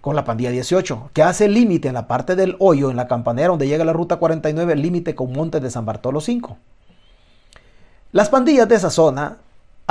Con 0.00 0.14
la 0.14 0.24
pandilla 0.24 0.50
18, 0.50 1.10
que 1.12 1.22
hace 1.24 1.48
límite 1.48 1.88
en 1.88 1.94
la 1.94 2.06
parte 2.06 2.36
del 2.36 2.56
hoyo, 2.60 2.90
en 2.90 2.96
la 2.96 3.08
campanera 3.08 3.48
donde 3.48 3.66
llega 3.66 3.84
la 3.84 3.92
ruta 3.92 4.16
49, 4.16 4.72
el 4.72 4.82
límite 4.82 5.16
con 5.16 5.32
Montes 5.32 5.60
de 5.60 5.70
San 5.70 5.84
Bartolo 5.84 6.20
5. 6.20 6.56
Las 8.12 8.28
pandillas 8.28 8.68
de 8.68 8.76
esa 8.76 8.90
zona 8.90 9.38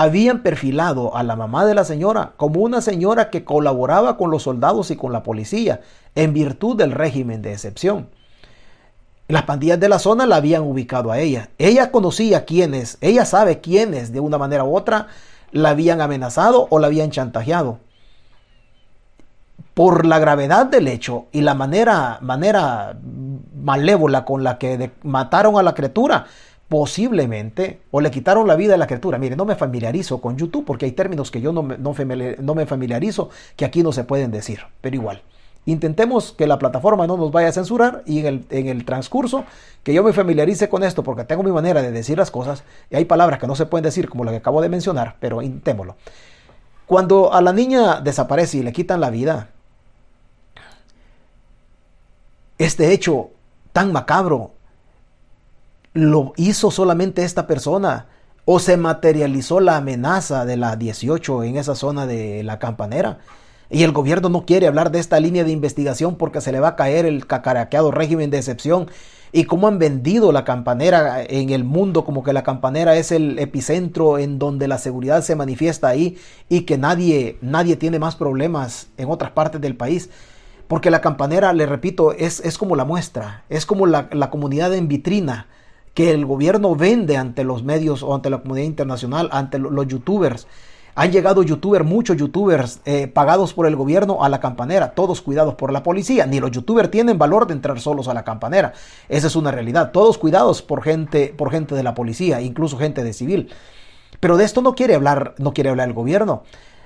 habían 0.01 0.43
perfilado 0.43 1.13
a 1.17 1.23
la 1.23 1.35
mamá 1.35 1.65
de 1.65 1.75
la 1.75 1.83
señora 1.83 2.31
como 2.37 2.61
una 2.61 2.79
señora 2.79 3.29
que 3.29 3.43
colaboraba 3.43 4.15
con 4.15 4.31
los 4.31 4.43
soldados 4.43 4.91
y 4.91 4.95
con 4.95 5.11
la 5.11 5.23
policía 5.23 5.81
en 6.15 6.33
virtud 6.33 6.77
del 6.77 6.93
régimen 6.93 7.41
de 7.41 7.51
excepción. 7.51 8.07
Las 9.27 9.43
pandillas 9.43 9.77
de 9.77 9.89
la 9.89 9.99
zona 9.99 10.25
la 10.25 10.37
habían 10.37 10.61
ubicado 10.61 11.11
a 11.11 11.19
ella. 11.19 11.49
Ella 11.57 11.91
conocía 11.91 12.45
quiénes, 12.45 12.97
ella 13.01 13.25
sabe 13.25 13.59
quiénes 13.59 14.13
de 14.13 14.21
una 14.21 14.37
manera 14.37 14.63
u 14.63 14.73
otra 14.73 15.07
la 15.51 15.71
habían 15.71 15.99
amenazado 15.99 16.67
o 16.69 16.79
la 16.79 16.87
habían 16.87 17.11
chantajeado. 17.11 17.79
Por 19.73 20.05
la 20.05 20.17
gravedad 20.17 20.65
del 20.65 20.87
hecho 20.87 21.25
y 21.33 21.41
la 21.41 21.55
manera, 21.55 22.19
manera 22.21 22.97
malévola 23.53 24.23
con 24.23 24.45
la 24.45 24.57
que 24.57 24.91
mataron 25.03 25.57
a 25.57 25.63
la 25.63 25.73
criatura, 25.73 26.25
posiblemente, 26.69 27.81
o 27.89 27.99
le 27.99 28.11
quitaron 28.11 28.47
la 28.47 28.55
vida 28.55 28.75
a 28.75 28.77
la 28.77 28.85
criatura. 28.85 29.17
Mire, 29.17 29.35
no 29.35 29.43
me 29.43 29.55
familiarizo 29.55 30.21
con 30.21 30.37
YouTube 30.37 30.65
porque 30.65 30.85
hay 30.85 30.91
términos 30.91 31.31
que 31.31 31.41
yo 31.41 31.51
no 31.51 31.63
me, 31.63 31.77
no, 31.77 32.55
me 32.55 32.65
familiarizo 32.67 33.29
que 33.55 33.65
aquí 33.65 33.81
no 33.81 33.91
se 33.91 34.03
pueden 34.03 34.29
decir, 34.31 34.61
pero 34.79 34.95
igual. 34.95 35.23
Intentemos 35.65 36.31
que 36.31 36.47
la 36.47 36.59
plataforma 36.59 37.05
no 37.07 37.17
nos 37.17 37.31
vaya 37.31 37.49
a 37.49 37.51
censurar 37.51 38.03
y 38.05 38.19
en 38.19 38.25
el, 38.27 38.45
en 38.49 38.67
el, 38.67 38.85
transcurso 38.85 39.43
que 39.83 39.93
yo 39.93 40.03
me 40.03 40.13
familiarice 40.13 40.69
con 40.69 40.83
esto 40.83 41.03
porque 41.03 41.25
tengo 41.25 41.43
mi 41.43 41.51
manera 41.51 41.81
de 41.81 41.91
decir 41.91 42.17
las 42.17 42.31
cosas 42.31 42.63
y 42.89 42.95
hay 42.95 43.05
palabras 43.05 43.39
que 43.39 43.47
no 43.47 43.55
se 43.55 43.65
pueden 43.65 43.83
decir 43.83 44.07
como 44.07 44.23
la 44.23 44.31
que 44.31 44.37
acabo 44.37 44.61
de 44.61 44.69
mencionar, 44.69 45.17
pero 45.19 45.41
intentémoslo. 45.41 45.95
Cuando 46.85 47.33
a 47.33 47.41
la 47.41 47.51
niña 47.51 47.99
desaparece 47.99 48.59
y 48.59 48.63
le 48.63 48.71
quitan 48.71 49.01
la 49.01 49.09
vida, 49.09 49.49
este 52.57 52.93
hecho 52.93 53.31
tan 53.73 53.91
macabro 53.91 54.51
¿Lo 55.93 56.33
hizo 56.37 56.69
solamente 56.69 57.23
esta 57.23 57.47
persona? 57.47 58.05
¿O 58.45 58.59
se 58.59 58.77
materializó 58.77 59.59
la 59.59 59.77
amenaza 59.77 60.45
de 60.45 60.55
la 60.55 60.75
18 60.75 61.43
en 61.43 61.57
esa 61.57 61.73
zona 61.73 62.05
de 62.05 62.43
la 62.43 62.59
campanera? 62.59 63.17
Y 63.71 63.81
el 63.83 63.91
gobierno 63.91 64.29
no 64.29 64.45
quiere 64.45 64.67
hablar 64.67 64.91
de 64.91 64.99
esta 64.99 65.19
línea 65.19 65.43
de 65.43 65.51
investigación 65.51 66.15
porque 66.15 66.41
se 66.41 66.51
le 66.51 66.59
va 66.59 66.69
a 66.69 66.75
caer 66.75 67.05
el 67.07 67.25
cacaraqueado 67.25 67.89
régimen 67.89 68.29
de 68.29 68.37
excepción. 68.37 68.87
Y 69.31 69.45
cómo 69.45 69.67
han 69.67 69.79
vendido 69.79 70.31
la 70.31 70.43
campanera 70.43 71.23
en 71.23 71.49
el 71.49 71.63
mundo 71.63 72.05
como 72.05 72.23
que 72.23 72.33
la 72.33 72.43
campanera 72.43 72.95
es 72.95 73.11
el 73.11 73.39
epicentro 73.39 74.19
en 74.19 74.37
donde 74.37 74.67
la 74.67 74.77
seguridad 74.77 75.23
se 75.23 75.35
manifiesta 75.35 75.87
ahí 75.87 76.17
y 76.49 76.61
que 76.61 76.77
nadie, 76.77 77.37
nadie 77.41 77.77
tiene 77.77 77.97
más 77.97 78.15
problemas 78.15 78.89
en 78.97 79.09
otras 79.09 79.31
partes 79.31 79.59
del 79.59 79.75
país. 79.75 80.11
Porque 80.67 80.91
la 80.91 81.01
campanera, 81.01 81.51
le 81.53 81.65
repito, 81.65 82.13
es, 82.13 82.41
es 82.41 82.59
como 82.59 82.75
la 82.75 82.85
muestra, 82.85 83.43
es 83.49 83.65
como 83.65 83.87
la, 83.87 84.07
la 84.11 84.29
comunidad 84.29 84.73
en 84.75 84.87
vitrina 84.87 85.47
que 85.99 86.11
el 86.11 86.25
gobierno 86.25 86.77
vende 86.77 87.17
ante 87.17 87.43
los 87.43 87.61
medios 87.61 88.03
o 88.03 88.15
ante 88.15 88.29
la 88.29 88.37
comunidad 88.37 88.67
internacional, 88.67 89.27
ante 89.33 89.59
los 89.59 89.85
youtubers. 89.85 90.47
Han 90.95 91.11
llegado 91.11 91.43
youtubers, 91.43 91.83
muchos 91.83 92.15
youtubers 92.15 92.79
eh, 92.85 93.07
pagados 93.07 93.53
por 93.53 93.67
el 93.67 93.75
gobierno 93.75 94.23
a 94.23 94.29
la 94.29 94.39
campanera, 94.39 94.91
todos 94.91 95.19
cuidados 95.19 95.55
por 95.55 95.73
la 95.73 95.83
policía. 95.83 96.25
Ni 96.25 96.39
los 96.39 96.51
youtubers 96.51 96.89
tienen 96.89 97.17
valor 97.17 97.47
de 97.47 97.53
entrar 97.55 97.81
solos 97.81 98.07
a 98.07 98.13
la 98.13 98.23
campanera. 98.23 98.71
Esa 99.09 99.27
es 99.27 99.35
una 99.35 99.51
realidad. 99.51 99.91
Todos 99.91 100.17
cuidados 100.17 100.61
por 100.61 100.83
gente, 100.83 101.35
por 101.37 101.51
gente 101.51 101.75
de 101.75 101.83
la 101.83 101.95
policía, 101.95 102.39
incluso 102.39 102.77
gente 102.77 103.03
de 103.03 103.11
civil. 103.11 103.49
Pero 104.21 104.37
de 104.37 104.45
esto 104.45 104.61
no 104.61 104.75
quiere 104.75 104.95
hablar, 104.95 105.35
no 105.37 105.53
quiere 105.53 105.69
hablar 105.69 105.89
el 105.89 105.93
gobierno. 105.93 106.43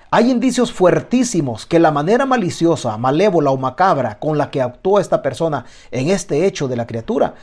Hay 0.10 0.32
indicios 0.32 0.72
fuertísimos 0.72 1.68
que 1.68 1.78
la 1.78 1.92
manera 1.92 2.26
maliciosa, 2.26 2.98
malévola 2.98 3.52
o 3.52 3.58
macabra 3.58 4.18
con 4.18 4.40
la 4.40 4.50
que 4.50 4.64
actuó 4.64 5.00
esta 5.00 5.22
persona 5.22 5.66
en 5.92 6.10
este 6.10 6.48
hecho 6.48 6.68
de 6.68 6.78
la 6.78 6.88
criatura 6.88 7.36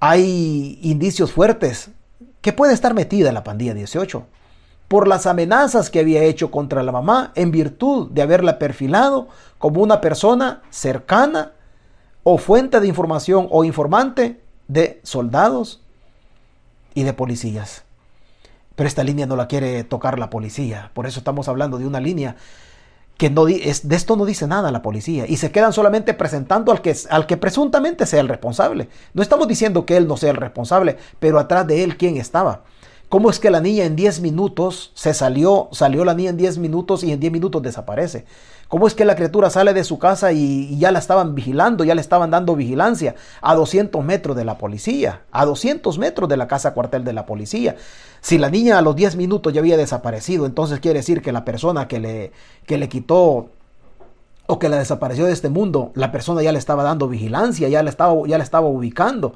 hay 0.00 0.78
indicios 0.82 1.32
fuertes 1.32 1.90
que 2.40 2.52
puede 2.52 2.72
estar 2.72 2.94
metida 2.94 3.28
en 3.28 3.34
la 3.34 3.44
pandilla 3.44 3.74
18 3.74 4.26
por 4.88 5.06
las 5.06 5.26
amenazas 5.26 5.90
que 5.90 6.00
había 6.00 6.22
hecho 6.22 6.50
contra 6.50 6.82
la 6.82 6.92
mamá 6.92 7.32
en 7.34 7.50
virtud 7.50 8.10
de 8.10 8.22
haberla 8.22 8.58
perfilado 8.58 9.28
como 9.58 9.82
una 9.82 10.00
persona 10.00 10.62
cercana 10.70 11.52
o 12.22 12.38
fuente 12.38 12.80
de 12.80 12.86
información 12.86 13.48
o 13.50 13.64
informante 13.64 14.40
de 14.66 15.00
soldados 15.02 15.82
y 16.94 17.02
de 17.02 17.12
policías. 17.12 17.84
Pero 18.76 18.88
esta 18.88 19.04
línea 19.04 19.26
no 19.26 19.36
la 19.36 19.48
quiere 19.48 19.84
tocar 19.84 20.18
la 20.18 20.30
policía, 20.30 20.90
por 20.94 21.06
eso 21.06 21.18
estamos 21.18 21.48
hablando 21.48 21.78
de 21.78 21.86
una 21.86 22.00
línea 22.00 22.36
que 23.18 23.30
no, 23.30 23.48
es, 23.48 23.86
de 23.86 23.96
esto 23.96 24.16
no 24.16 24.24
dice 24.24 24.46
nada 24.46 24.70
la 24.70 24.80
policía 24.80 25.26
y 25.28 25.36
se 25.36 25.50
quedan 25.50 25.72
solamente 25.72 26.14
presentando 26.14 26.70
al 26.70 26.80
que, 26.80 26.96
al 27.10 27.26
que 27.26 27.36
presuntamente 27.36 28.06
sea 28.06 28.20
el 28.20 28.28
responsable. 28.28 28.88
No 29.12 29.22
estamos 29.22 29.48
diciendo 29.48 29.84
que 29.84 29.96
él 29.96 30.06
no 30.06 30.16
sea 30.16 30.30
el 30.30 30.36
responsable, 30.36 30.96
pero 31.18 31.40
atrás 31.40 31.66
de 31.66 31.82
él, 31.82 31.96
¿quién 31.96 32.16
estaba? 32.16 32.62
¿Cómo 33.08 33.30
es 33.30 33.38
que 33.38 33.50
la 33.50 33.62
niña 33.62 33.84
en 33.84 33.96
10 33.96 34.20
minutos 34.20 34.90
se 34.92 35.14
salió, 35.14 35.68
salió 35.72 36.04
la 36.04 36.12
niña 36.12 36.28
en 36.28 36.36
10 36.36 36.58
minutos 36.58 37.02
y 37.02 37.10
en 37.10 37.20
10 37.20 37.32
minutos 37.32 37.62
desaparece? 37.62 38.26
¿Cómo 38.68 38.86
es 38.86 38.94
que 38.94 39.06
la 39.06 39.16
criatura 39.16 39.48
sale 39.48 39.72
de 39.72 39.82
su 39.82 39.98
casa 39.98 40.32
y, 40.32 40.78
ya 40.78 40.92
la 40.92 40.98
estaban 40.98 41.34
vigilando, 41.34 41.84
ya 41.84 41.94
le 41.94 42.02
estaban 42.02 42.30
dando 42.30 42.54
vigilancia 42.54 43.14
a 43.40 43.54
200 43.54 44.04
metros 44.04 44.36
de 44.36 44.44
la 44.44 44.58
policía, 44.58 45.22
a 45.32 45.46
200 45.46 45.96
metros 45.96 46.28
de 46.28 46.36
la 46.36 46.48
casa 46.48 46.74
cuartel 46.74 47.02
de 47.02 47.14
la 47.14 47.24
policía? 47.24 47.76
Si 48.20 48.36
la 48.36 48.50
niña 48.50 48.76
a 48.76 48.82
los 48.82 48.94
10 48.94 49.16
minutos 49.16 49.54
ya 49.54 49.60
había 49.60 49.78
desaparecido, 49.78 50.44
entonces 50.44 50.78
quiere 50.80 50.98
decir 50.98 51.22
que 51.22 51.32
la 51.32 51.46
persona 51.46 51.88
que 51.88 52.00
le, 52.00 52.32
que 52.66 52.76
le 52.76 52.90
quitó 52.90 53.48
o 54.46 54.58
que 54.58 54.68
la 54.68 54.76
desapareció 54.76 55.24
de 55.24 55.32
este 55.32 55.48
mundo, 55.48 55.92
la 55.94 56.12
persona 56.12 56.42
ya 56.42 56.52
le 56.52 56.58
estaba 56.58 56.82
dando 56.82 57.08
vigilancia, 57.08 57.68
ya 57.68 57.82
la 57.82 57.88
estaba, 57.88 58.14
ya 58.26 58.36
la 58.36 58.44
estaba 58.44 58.66
ubicando. 58.66 59.32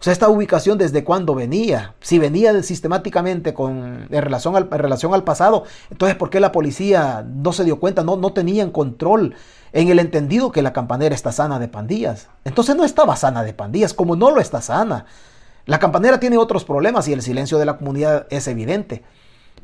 O 0.00 0.02
sea, 0.02 0.12
esta 0.12 0.28
ubicación 0.28 0.78
desde 0.78 1.02
cuándo 1.02 1.34
venía. 1.34 1.94
Si 2.00 2.18
venía 2.18 2.62
sistemáticamente 2.62 3.52
con, 3.52 4.06
en, 4.10 4.22
relación 4.22 4.54
al, 4.54 4.70
relación 4.70 5.12
al 5.12 5.24
pasado, 5.24 5.64
entonces 5.90 6.16
¿por 6.16 6.30
qué 6.30 6.38
la 6.38 6.52
policía 6.52 7.26
no 7.28 7.52
se 7.52 7.64
dio 7.64 7.80
cuenta? 7.80 8.04
No, 8.04 8.16
no 8.16 8.32
tenían 8.32 8.70
control 8.70 9.34
en 9.72 9.88
el 9.88 9.98
entendido 9.98 10.52
que 10.52 10.62
la 10.62 10.72
campanera 10.72 11.14
está 11.14 11.32
sana 11.32 11.58
de 11.58 11.68
pandillas. 11.68 12.28
Entonces 12.44 12.76
no 12.76 12.84
estaba 12.84 13.16
sana 13.16 13.42
de 13.42 13.54
pandillas, 13.54 13.92
como 13.92 14.14
no 14.14 14.30
lo 14.30 14.40
está 14.40 14.60
sana. 14.60 15.06
La 15.66 15.78
campanera 15.80 16.20
tiene 16.20 16.38
otros 16.38 16.64
problemas 16.64 17.08
y 17.08 17.12
el 17.12 17.20
silencio 17.20 17.58
de 17.58 17.66
la 17.66 17.76
comunidad 17.76 18.26
es 18.30 18.46
evidente. 18.46 19.02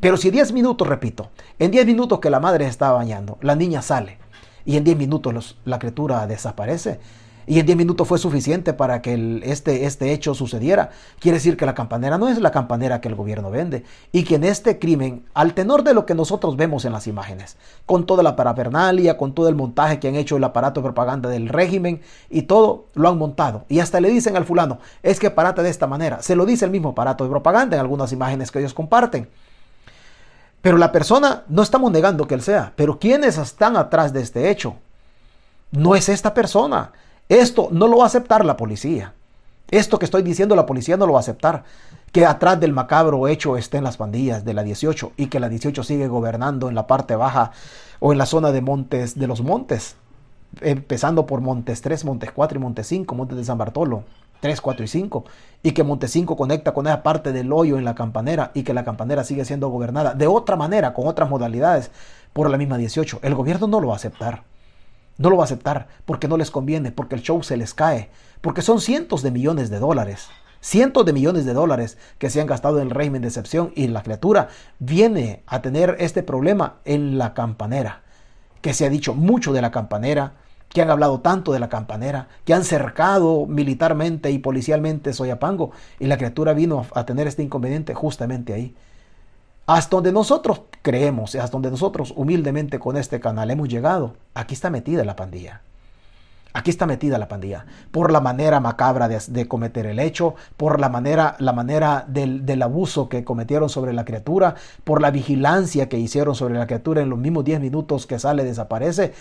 Pero 0.01 0.17
si 0.17 0.31
10 0.31 0.53
minutos, 0.53 0.87
repito, 0.87 1.31
en 1.59 1.71
10 1.71 1.87
minutos 1.87 2.19
que 2.21 2.29
la 2.29 2.41
madre 2.41 2.67
está 2.67 2.91
bañando, 2.93 3.39
la 3.41 3.55
niña 3.55 3.83
sale 3.83 4.19
y 4.65 4.77
en 4.77 4.85
10 4.85 4.97
minutos 4.99 5.57
la 5.65 5.79
criatura 5.79 6.27
desaparece, 6.27 7.01
Y 7.47 7.61
en 7.61 7.67
10 7.67 7.79
minutos 7.79 8.09
fue 8.09 8.19
suficiente 8.19 8.73
para 8.73 9.03
que 9.03 9.41
este, 9.45 9.85
este 9.85 10.13
hecho 10.13 10.35
sucediera. 10.35 10.91
Quiere 11.19 11.39
decir 11.39 11.57
que 11.57 11.67
la 11.67 11.75
campanera 11.75 12.19
no 12.19 12.29
es 12.29 12.41
la 12.41 12.51
campanera 12.51 13.01
que 13.01 13.09
el 13.09 13.15
gobierno 13.15 13.51
vende. 13.51 13.85
Y 14.13 14.25
que 14.25 14.37
en 14.37 14.45
este 14.45 14.79
crimen, 14.79 15.25
al 15.35 15.55
tenor 15.55 15.85
de 15.85 15.95
lo 15.95 16.07
que 16.07 16.15
nosotros 16.15 16.57
vemos 16.57 16.85
en 16.85 16.93
las 16.93 17.07
imágenes, 17.07 17.57
con 17.87 18.07
toda 18.07 18.23
la 18.23 18.37
parafernalia, 18.37 19.17
con 19.17 19.35
todo 19.35 19.49
el 19.49 19.55
montaje 19.55 20.01
que 20.01 20.09
han 20.09 20.15
hecho 20.15 20.37
el 20.37 20.45
aparato 20.45 20.81
de 20.81 20.85
propaganda 20.85 21.29
del 21.29 21.49
régimen 21.49 22.01
y 22.31 22.43
todo, 22.43 22.87
lo 22.95 23.09
han 23.09 23.19
montado. 23.19 23.65
Y 23.69 23.81
hasta 23.81 24.01
le 24.01 24.11
dicen 24.11 24.37
al 24.37 24.45
fulano, 24.45 24.79
es 25.03 25.21
que 25.21 25.31
parate 25.31 25.63
de 25.63 25.71
esta 25.71 25.87
manera. 25.87 26.23
Se 26.23 26.37
lo 26.37 26.47
dice 26.47 26.65
el 26.65 26.71
mismo 26.71 26.91
aparato 26.91 27.25
de 27.25 27.31
propaganda 27.31 27.77
en 27.77 27.81
algunas 27.81 28.13
imágenes 28.13 28.51
que 28.51 28.59
ellos 28.59 28.75
comparten. 28.75 29.29
Pero 30.65 30.79
la 30.79 30.93
persona, 30.93 31.43
no 31.49 31.61
estamos 31.61 31.93
negando 31.93 32.27
que 32.27 32.35
él 32.35 32.41
sea, 32.41 32.73
pero 32.75 32.99
¿quiénes 32.99 33.37
están 33.37 33.77
atrás 33.77 34.15
de 34.15 34.23
este 34.23 34.49
hecho? 34.51 34.77
No 35.71 35.95
es 35.95 36.09
esta 36.09 36.33
persona. 36.33 36.93
Esto 37.29 37.69
no 37.71 37.89
lo 37.89 37.99
va 37.99 38.05
a 38.05 38.07
aceptar 38.07 38.45
la 38.45 38.57
policía. 38.57 39.15
Esto 39.71 39.99
que 39.99 40.05
estoy 40.05 40.23
diciendo 40.23 40.55
la 40.55 40.67
policía 40.67 40.97
no 40.97 41.07
lo 41.07 41.15
va 41.15 41.21
a 41.21 41.21
aceptar. 41.21 41.65
Que 42.13 42.27
atrás 42.27 42.61
del 42.61 42.73
macabro 42.73 43.27
hecho 43.29 43.57
estén 43.57 43.83
las 43.83 43.97
pandillas 43.97 44.45
de 44.45 44.55
la 44.55 44.63
18 44.63 45.13
y 45.17 45.27
que 45.27 45.41
la 45.41 45.49
18 45.49 45.83
sigue 45.83 46.07
gobernando 46.07 46.69
en 46.69 46.75
la 46.75 46.87
parte 46.87 47.17
baja 47.17 47.53
o 47.99 48.13
en 48.13 48.19
la 48.19 48.27
zona 48.27 48.53
de 48.53 48.61
montes 48.61 49.19
de 49.19 49.27
los 49.27 49.41
montes, 49.41 49.97
empezando 50.61 51.27
por 51.27 51.41
Montes 51.41 51.81
3, 51.81 52.05
Montes 52.05 52.31
4 52.33 52.59
y 52.59 52.61
Montes 52.61 52.87
5, 52.87 53.15
Montes 53.15 53.39
de 53.39 53.45
San 53.45 53.59
Bartolo. 53.59 54.05
3, 54.41 54.61
4 54.61 54.85
y 54.85 54.89
5, 54.89 55.25
y 55.63 55.73
que 55.73 55.85
Monte 55.85 56.07
5 56.07 56.37
conecta 56.37 56.75
con 56.75 56.87
esa 56.87 57.03
parte 57.03 57.33
del 57.33 57.51
hoyo 57.51 57.79
en 57.79 57.85
la 57.87 57.95
campanera 57.95 58.51
y 58.53 58.63
que 58.63 58.75
la 58.75 58.85
campanera 58.85 59.25
sigue 59.25 59.47
siendo 59.47 59.71
gobernada 59.71 60.13
de 60.13 60.27
otra 60.27 60.55
manera, 60.55 60.93
con 60.93 61.07
otras 61.07 61.31
modalidades, 61.31 61.91
por 62.35 62.51
la 62.51 62.59
misma 62.59 62.77
18. 62.77 63.21
El 63.23 63.35
gobierno 63.35 63.67
no 63.69 63.81
lo 63.81 63.89
va 63.89 63.95
a 63.95 63.97
aceptar. 63.97 64.43
No 65.17 65.31
lo 65.31 65.37
va 65.37 65.45
a 65.45 65.47
aceptar 65.47 65.89
porque 66.05 66.29
no 66.29 66.37
les 66.37 66.51
conviene, 66.51 66.93
porque 66.93 67.15
el 67.15 67.23
show 67.23 67.43
se 67.43 67.57
les 67.57 67.75
cae, 67.75 68.11
porque 68.41 68.63
son 68.63 68.81
cientos 68.81 69.23
de 69.23 69.31
millones 69.31 69.71
de 69.71 69.79
dólares. 69.79 70.29
Cientos 70.61 71.05
de 71.05 71.13
millones 71.13 71.45
de 71.45 71.53
dólares 71.53 71.99
que 72.19 72.31
se 72.31 72.41
han 72.41 72.47
gastado 72.47 72.81
en 72.81 72.89
el 72.89 72.95
régimen 72.95 73.23
de 73.23 73.29
excepción 73.29 73.73
y 73.77 73.87
la 73.89 74.03
criatura 74.03 74.49
viene 74.79 75.43
a 75.47 75.61
tener 75.61 75.97
este 75.99 76.23
problema 76.23 76.77
en 76.85 77.19
la 77.19 77.35
campanera, 77.35 78.01
que 78.63 78.73
se 78.73 78.87
ha 78.87 78.89
dicho 78.89 79.15
mucho 79.15 79.53
de 79.53 79.61
la 79.61 79.71
campanera, 79.71 80.33
que 80.71 80.83
han 80.83 80.91
hablado 80.91 81.21
tanto 81.21 81.53
de 81.53 81.61
la 81.61 81.69
campanera, 81.69 82.29
que 82.45 82.55
han 82.55 82.65
cercado 82.65 83.47
militarmente 83.47 84.31
y 84.31 84.39
policialmente 84.39 85.13
Soyapango, 85.13 85.71
y 86.01 86.07
la 86.07 86.17
criatura 86.17 86.55
vino 86.55 86.87
a 86.95 87.05
tener 87.05 87.29
este 87.29 87.43
inconveniente 87.43 87.95
justamente 87.95 88.55
ahí. 88.55 88.75
Hasta 89.67 89.97
donde 89.97 90.13
nosotros 90.13 90.63
creemos, 90.83 91.35
hasta 91.35 91.53
donde 91.53 91.71
nosotros 91.71 92.13
humildemente 92.17 92.79
con 92.79 92.97
este 92.97 93.21
canal 93.21 93.51
hemos 93.51 93.69
llegado, 93.69 94.15
aquí 94.35 94.55
está 94.55 94.71
metida 94.71 95.05
la 95.05 95.17
pandilla. 95.17 95.63
Aquí 96.57 96.71
está 96.71 96.87
metida 96.87 97.19
la 97.19 97.27
pandilla. 97.27 97.67
Por 97.91 98.13
la 98.13 98.21
manera 98.21 98.61
macabra 98.61 99.09
de, 99.09 99.49
cometer 99.49 99.87
el 99.87 99.99
hecho, 99.99 100.37
por 100.57 100.79
la 100.79 100.89
manera, 100.89 101.35
la 101.41 101.53
manera 101.53 102.05
del, 102.07 102.47
del, 102.47 102.63
abuso 102.63 103.09
que 103.09 103.25
cometieron 103.25 103.69
sobre 103.69 103.93
la 103.93 104.05
criatura, 104.05 104.55
por 104.85 105.01
la 105.01 105.11
vigilancia 105.11 105.89
que 105.89 105.99
hicieron 105.99 106.37
sobre 106.37 106.55
la 106.55 106.67
criatura 106.67 107.03
en 107.03 107.11
los 107.11 107.19
mismos 107.19 107.45
10 107.45 107.59
minutos 107.59 108.07
que 108.07 108.21
sale, 108.21 108.45
desaparece 108.45 109.15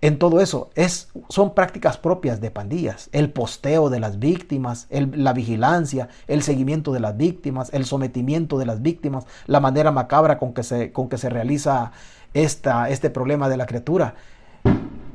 en 0.00 0.18
todo 0.18 0.40
eso. 0.40 0.70
Es, 0.74 1.08
son 1.28 1.54
prácticas 1.54 1.96
propias 1.98 2.40
de 2.40 2.50
pandillas. 2.50 3.08
El 3.12 3.30
posteo 3.32 3.90
de 3.90 4.00
las 4.00 4.18
víctimas, 4.18 4.86
la 4.90 5.32
vigilancia, 5.32 6.08
el 6.26 6.42
seguimiento 6.42 6.92
de 6.92 7.00
las 7.00 7.16
víctimas, 7.16 7.70
el 7.72 7.84
sometimiento 7.84 8.58
de 8.58 8.66
las 8.66 8.82
víctimas, 8.82 9.26
la 9.46 9.60
manera 9.60 9.92
macabra 9.92 10.38
con 10.38 10.54
que 10.54 10.62
se, 10.62 10.92
con 10.92 11.08
que 11.08 11.18
se 11.18 11.28
realiza 11.28 11.92
esta, 12.34 12.88
este 12.88 13.10
problema 13.10 13.48
de 13.48 13.56
la 13.56 13.66
criatura. 13.66 14.14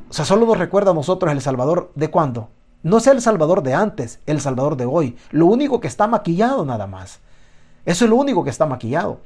O 0.09 0.13
sea, 0.13 0.25
solo 0.25 0.45
nos 0.45 0.57
recuerda 0.57 0.91
a 0.91 0.93
nosotros 0.95 1.31
el 1.31 1.41
Salvador 1.41 1.91
de 1.95 2.09
cuándo. 2.09 2.49
No 2.83 2.97
es 2.97 3.07
el 3.07 3.21
Salvador 3.21 3.63
de 3.63 3.73
antes, 3.73 4.19
el 4.27 4.39
Salvador 4.39 4.77
de 4.77 4.85
hoy. 4.85 5.17
Lo 5.31 5.47
único 5.47 5.79
que 5.79 5.87
está 5.87 6.07
maquillado 6.07 6.65
nada 6.65 6.85
más. 6.85 7.19
Eso 7.85 8.05
es 8.05 8.09
lo 8.09 8.15
único 8.15 8.43
que 8.43 8.51
está 8.51 8.65
maquillado. 8.65 9.21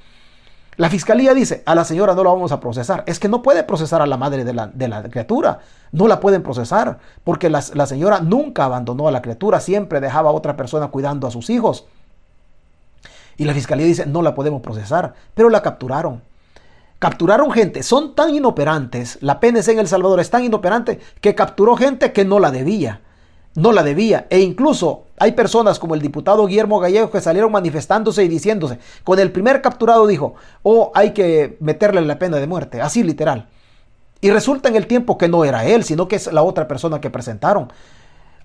La 0.78 0.90
fiscalía 0.90 1.34
dice, 1.34 1.62
a 1.66 1.76
la 1.76 1.84
señora 1.84 2.16
no 2.16 2.24
la 2.24 2.32
vamos 2.32 2.52
a 2.52 2.60
procesar. 2.60 3.04
Es 3.06 3.20
que 3.20 3.28
no 3.28 3.42
puede 3.42 3.64
procesar 3.64 4.02
a 4.02 4.08
la 4.08 4.18
madre 4.18 4.46
de 4.46 4.54
la, 4.54 5.04
criatura. 5.10 5.60
No 5.92 6.08
la 6.08 6.20
pueden 6.20 6.42
procesar 6.42 7.00
porque 7.24 7.50
la, 7.50 7.64
la, 7.74 7.86
señora 7.86 8.22
nunca 8.22 8.66
abandonó 8.66 9.08
a 9.08 9.12
la 9.12 9.22
criatura, 9.22 9.60
siempre 9.60 10.00
dejaba 10.00 10.30
a 10.30 10.34
otra 10.34 10.56
persona 10.56 10.88
cuidando 10.88 11.28
a 11.28 11.32
sus 11.32 11.50
hijos. 11.50 11.86
Y 13.36 13.46
la 13.46 13.54
fiscalía 13.54 13.86
dice, 13.86 14.06
no 14.06 14.22
la 14.22 14.36
podemos 14.36 14.62
procesar, 14.62 15.14
pero 15.34 15.50
la 15.50 15.62
capturaron. 15.62 16.22
Capturaron 17.00 17.52
gente, 17.52 17.84
son 17.84 18.14
tan 18.14 18.36
inoperantes, 18.36 19.18
la 19.22 19.40
PNC 19.40 19.70
en 19.70 19.80
El 19.80 19.88
Salvador 19.88 20.20
es 20.20 20.30
tan 20.30 20.44
inoperante 20.44 21.00
que 21.22 21.36
capturó 21.36 21.78
gente 21.78 22.12
que 22.12 22.26
no 22.26 22.40
la 22.40 22.52
debía 22.52 23.00
no 23.56 23.72
la 23.72 23.84
debía. 23.84 24.28
E 24.30 24.40
incluso 24.40 25.04
hay 25.18 25.34
personas 25.34 25.80
como 25.80 25.96
el 25.96 26.02
diputado 26.02 26.46
Guillermo 26.46 26.80
Gallego 26.80 27.12
que 27.12 27.22
salieron 27.22 27.52
manifestándose 27.52 28.24
y 28.24 28.28
diciéndose, 28.28 28.80
con 29.04 29.20
el 29.20 29.32
primer 29.32 29.62
capturado 29.62 30.08
dijo, 30.08 30.36
oh, 30.64 30.92
hay 30.96 31.12
que 31.12 31.58
meterle 31.60 32.02
la 32.02 32.20
pena 32.20 32.38
de 32.38 32.48
muerte, 32.48 32.82
así 32.82 33.04
literal. 33.04 33.48
Y 34.22 34.32
resulta 34.32 34.70
en 34.70 34.76
el 34.76 34.88
tiempo 34.88 35.18
que 35.18 35.28
no 35.28 35.46
era 35.46 35.66
él, 35.66 35.84
sino 35.84 36.08
que 36.08 36.18
es 36.18 36.32
la 36.32 36.44
otra 36.44 36.68
persona 36.68 37.00
que 37.00 37.10
presentaron. 37.10 37.72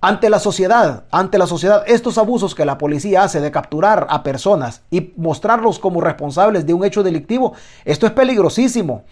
Ante 0.01 0.29
la 0.29 0.39
sociedad, 0.39 1.03
ante 1.11 1.37
la 1.37 1.47
sociedad, 1.47 1.83
estos 1.87 2.17
abusos 2.17 2.53
que 2.53 2.65
la 2.65 2.77
policía 2.77 3.23
hace 3.23 3.41
de 3.41 3.51
capturar 3.51 4.07
a 4.09 4.23
personas 4.23 4.81
y 4.91 5.13
mostrarlos 5.17 5.79
como 5.79 5.99
responsables 5.99 6.65
de 6.65 6.73
un 6.73 6.85
hecho 6.85 7.03
delictivo, 7.03 7.53
esto 7.85 8.05
es 8.05 8.11
peligrosísimo, 8.11 9.03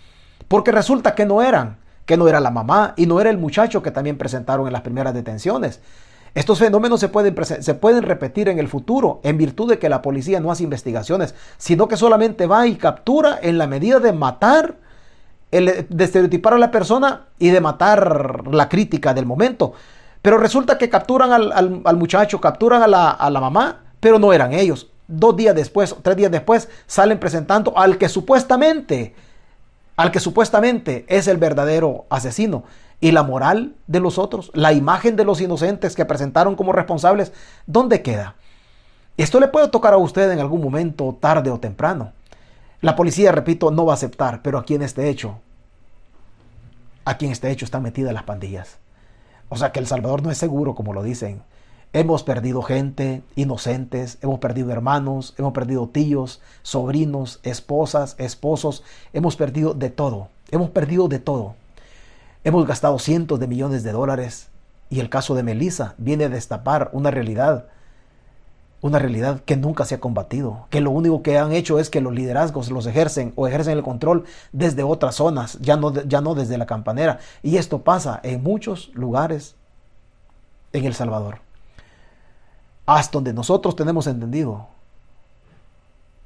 porque 0.48 0.72
resulta 0.72 1.16
que 1.16 1.26
no 1.26 1.42
eran 1.42 1.78
que 2.06 2.18
no 2.18 2.28
era 2.28 2.40
la 2.40 2.52
mamá 2.52 2.94
y 2.98 3.06
no 3.06 3.20
era 3.22 3.30
el 3.30 3.38
muchacho 3.38 3.82
que 3.82 3.92
también 3.92 4.18
presentaron 4.18 4.68
en 4.68 4.74
las 4.74 4.82
primeras 4.82 5.14
detenciones. 5.14 5.80
Estos 6.36 6.58
fenómenos 6.58 7.00
se 7.00 7.10
pueden, 7.10 7.36
se 7.46 7.74
pueden 7.76 8.04
repetir 8.04 8.50
en 8.50 8.58
el 8.58 8.68
futuro 8.68 9.20
en 9.24 9.38
virtud 9.38 9.70
de 9.70 9.78
que 9.78 9.88
la 9.88 10.02
policía 10.02 10.40
no 10.40 10.52
hace 10.52 10.64
investigaciones, 10.64 11.36
sino 11.58 11.88
que 11.88 11.96
solamente 11.96 12.48
va 12.48 12.66
y 12.66 12.76
captura 12.76 13.38
en 13.42 13.60
la 13.60 13.68
medida 13.68 14.00
de 14.00 14.14
matar, 14.14 14.78
de 15.52 16.04
estereotipar 16.04 16.54
a 16.54 16.58
la 16.58 16.72
persona 16.72 17.28
y 17.38 17.50
de 17.52 17.62
matar 17.62 18.48
la 18.52 18.68
crítica 18.68 19.14
del 19.14 19.28
momento. 19.28 19.74
Pero 20.24 20.40
resulta 20.40 20.80
que 20.80 20.90
capturan 20.90 21.32
al, 21.32 21.98
muchacho, 21.98 22.42
capturan 22.42 22.82
a 22.82 22.88
la, 22.88 23.12
a 23.12 23.30
la 23.30 23.40
mamá, 23.40 23.84
pero 24.00 24.18
no 24.18 24.34
eran 24.34 24.54
ellos. 24.54 24.90
Dos 25.08 25.36
días 25.36 25.54
después, 25.54 25.96
tres 26.02 26.18
días 26.18 26.32
después, 26.32 26.68
salen 26.88 27.20
presentando 27.20 27.78
al 27.78 28.00
que 28.00 28.10
supuestamente 28.10 29.14
al 29.96 30.12
que 30.12 30.20
supuestamente 30.20 31.06
es 31.08 31.28
el 31.28 31.38
verdadero 31.38 32.06
asesino. 32.10 32.64
Y 33.00 33.12
la 33.12 33.24
moral 33.24 33.76
de 33.88 34.00
los 34.00 34.18
otros, 34.18 34.50
la 34.54 34.72
imagen 34.72 35.16
de 35.16 35.26
los 35.26 35.42
inocentes 35.42 35.96
que 35.96 36.06
presentaron 36.06 36.56
como 36.56 36.72
responsables, 36.72 37.34
¿dónde 37.66 38.02
queda? 38.02 38.36
Esto 39.18 39.40
le 39.40 39.50
puede 39.50 39.68
tocar 39.68 39.94
a 39.94 39.98
usted 39.98 40.32
en 40.32 40.40
algún 40.40 40.62
momento, 40.62 41.18
tarde 41.20 41.52
o 41.52 41.60
temprano. 41.60 42.14
La 42.82 42.96
policía, 42.96 43.32
repito, 43.32 43.72
no 43.72 43.86
va 43.86 43.94
a 43.94 43.96
aceptar, 43.96 44.42
pero 44.42 44.58
aquí 44.58 44.76
en 44.76 44.82
este 44.82 45.10
hecho, 45.10 45.40
aquí 47.06 47.26
en 47.26 47.32
este 47.32 47.52
hecho 47.52 47.66
están 47.66 47.84
metidas 47.84 48.14
las 48.14 48.24
pandillas. 48.24 48.78
O 49.50 49.58
sea 49.58 49.72
que 49.72 49.80
El 49.80 49.88
Salvador 49.88 50.24
no 50.24 50.32
es 50.32 50.38
seguro, 50.38 50.74
como 50.74 50.94
lo 50.94 51.04
dicen. 51.04 51.44
Hemos 51.96 52.24
perdido 52.24 52.64
gente, 52.64 53.22
inocentes, 53.36 54.18
hemos 54.24 54.40
perdido 54.40 54.72
hermanos, 54.72 55.36
hemos 55.38 55.54
perdido 55.54 55.88
tíos, 55.88 56.42
sobrinos, 56.64 57.40
esposas, 57.44 58.16
esposos, 58.18 58.84
hemos 59.14 59.36
perdido 59.36 59.76
de 59.76 59.92
todo, 59.92 60.30
hemos 60.50 60.72
perdido 60.72 61.08
de 61.08 61.20
todo. 61.20 61.54
Hemos 62.44 62.66
gastado 62.66 62.98
cientos 62.98 63.40
de 63.40 63.46
millones 63.46 63.84
de 63.84 63.92
dólares 63.92 64.48
y 64.90 65.02
el 65.02 65.10
caso 65.12 65.36
de 65.36 65.44
Melissa 65.44 65.94
viene 66.00 66.24
a 66.24 66.30
destapar 66.30 66.90
una 66.94 67.12
realidad, 67.12 67.68
una 68.82 68.98
realidad 68.98 69.42
que 69.46 69.56
nunca 69.56 69.86
se 69.86 69.94
ha 69.94 70.00
combatido, 70.00 70.66
que 70.72 70.82
lo 70.82 70.90
único 70.90 71.22
que 71.22 71.38
han 71.38 71.54
hecho 71.54 71.78
es 71.78 71.92
que 71.92 72.02
los 72.02 72.16
liderazgos 72.16 72.72
los 72.72 72.88
ejercen 72.88 73.34
o 73.36 73.48
ejercen 73.48 73.78
el 73.78 73.84
control 73.84 74.26
desde 74.52 74.82
otras 74.82 75.14
zonas, 75.14 75.60
ya 75.62 75.78
no, 75.78 75.94
ya 75.94 76.22
no 76.22 76.34
desde 76.34 76.58
la 76.58 76.66
campanera. 76.66 77.20
Y 77.44 77.58
esto 77.58 77.84
pasa 77.84 78.20
en 78.24 78.42
muchos 78.42 78.90
lugares 78.96 79.56
en 80.74 80.86
El 80.86 80.96
Salvador 80.96 81.53
hasta 82.86 83.14
donde 83.14 83.34
nosotros 83.34 83.76
tenemos 83.76 84.08
entendido, 84.08 84.68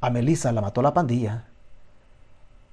a 0.02 0.10
Melissa 0.10 0.52
la 0.52 0.62
mató 0.62 0.82
la 0.82 0.94
pandilla. 0.94 1.46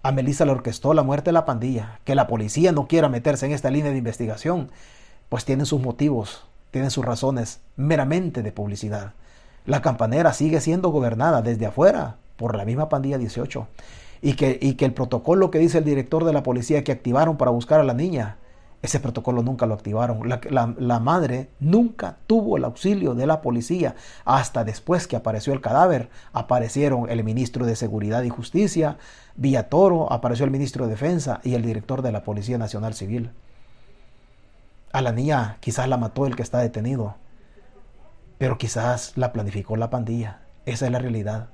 A 0.02 0.12
Melissa 0.12 0.44
le 0.44 0.52
orquestó 0.52 0.92
la 0.92 1.02
muerte 1.02 1.30
de 1.30 1.32
la 1.32 1.46
pandilla. 1.46 2.00
Que 2.04 2.14
la 2.14 2.26
policía 2.26 2.72
no 2.72 2.86
quiera 2.86 3.08
meterse 3.08 3.46
en 3.46 3.52
esta 3.52 3.70
línea 3.70 3.90
de 3.90 3.98
investigación, 3.98 4.70
pues 5.28 5.44
tienen 5.44 5.66
sus 5.66 5.80
motivos, 5.80 6.44
tienen 6.70 6.90
sus 6.90 7.04
razones 7.04 7.60
meramente 7.76 8.42
de 8.42 8.52
publicidad. 8.52 9.14
La 9.64 9.80
campanera 9.80 10.34
sigue 10.34 10.60
siendo 10.60 10.90
gobernada 10.90 11.40
desde 11.40 11.66
afuera 11.66 12.16
por 12.36 12.56
la 12.56 12.66
misma 12.66 12.90
pandilla 12.90 13.16
18. 13.16 13.66
Y 14.20 14.34
que, 14.34 14.58
y 14.60 14.74
que 14.74 14.84
el 14.84 14.92
protocolo 14.92 15.50
que 15.50 15.58
dice 15.58 15.78
el 15.78 15.84
director 15.84 16.24
de 16.24 16.32
la 16.32 16.42
policía 16.42 16.84
que 16.84 16.92
activaron 16.92 17.36
para 17.36 17.50
buscar 17.50 17.80
a 17.80 17.84
la 17.84 17.94
niña 17.94 18.36
ese 18.84 19.00
protocolo 19.00 19.42
nunca 19.42 19.64
lo 19.64 19.72
activaron. 19.72 20.28
La, 20.28 21.00
madre 21.00 21.48
nunca 21.58 22.18
tuvo 22.26 22.58
el 22.58 22.64
auxilio 22.64 23.14
de 23.14 23.26
la 23.26 23.40
policía. 23.40 23.94
Hasta 24.26 24.62
después 24.62 25.06
que 25.06 25.16
apareció 25.16 25.54
el 25.54 25.62
cadáver, 25.62 26.10
aparecieron 26.34 27.08
el 27.08 27.24
ministro 27.24 27.64
de 27.64 27.76
Seguridad 27.76 28.22
y 28.24 28.28
Justicia, 28.28 28.98
Villatoro, 29.36 30.12
apareció 30.12 30.44
el 30.44 30.50
ministro 30.50 30.84
de 30.84 30.90
Defensa 30.90 31.40
y 31.42 31.54
el 31.54 31.62
director 31.62 32.02
de 32.02 32.12
la 32.12 32.24
Policía 32.24 32.58
Nacional 32.58 32.92
Civil. 32.92 33.30
A 34.92 35.00
la 35.00 35.12
niña 35.12 35.56
quizás 35.60 35.88
la 35.88 35.96
mató 35.96 36.26
el 36.26 36.36
que 36.36 36.42
está 36.42 36.58
detenido, 36.58 37.14
pero 38.36 38.58
quizás 38.58 39.16
la 39.16 39.32
planificó 39.32 39.76
la 39.76 39.88
pandilla. 39.88 40.42
Esa 40.66 40.84
es 40.84 40.92
la 40.92 40.98
realidad. 40.98 41.48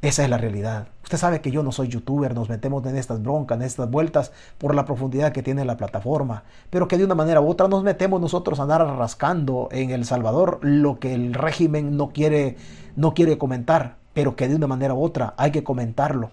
Esa 0.00 0.22
es 0.22 0.30
la 0.30 0.38
realidad. 0.38 0.86
Usted 1.02 1.18
sabe 1.18 1.40
que 1.40 1.50
yo 1.50 1.64
no 1.64 1.72
soy 1.72 1.88
youtuber, 1.88 2.32
nos 2.32 2.48
metemos 2.48 2.86
en 2.86 2.96
estas 2.96 3.20
broncas, 3.20 3.58
en 3.58 3.62
estas 3.62 3.90
vueltas 3.90 4.30
por 4.56 4.72
la 4.76 4.84
profundidad 4.84 5.32
que 5.32 5.42
tiene 5.42 5.64
la 5.64 5.76
plataforma, 5.76 6.44
pero 6.70 6.86
que 6.86 6.96
de 6.96 7.04
una 7.04 7.16
manera 7.16 7.40
u 7.40 7.48
otra 7.48 7.66
nos 7.66 7.82
metemos 7.82 8.20
nosotros 8.20 8.60
a 8.60 8.62
andar 8.62 8.86
rascando 8.96 9.68
en 9.72 9.90
El 9.90 10.04
Salvador 10.04 10.60
lo 10.62 11.00
que 11.00 11.14
el 11.14 11.34
régimen 11.34 11.96
no 11.96 12.10
quiere, 12.10 12.56
no 12.94 13.12
quiere 13.12 13.38
comentar, 13.38 13.96
pero 14.14 14.36
que 14.36 14.46
de 14.46 14.54
una 14.54 14.68
manera 14.68 14.94
u 14.94 15.02
otra 15.02 15.34
hay 15.36 15.50
que 15.50 15.64
comentarlo, 15.64 16.30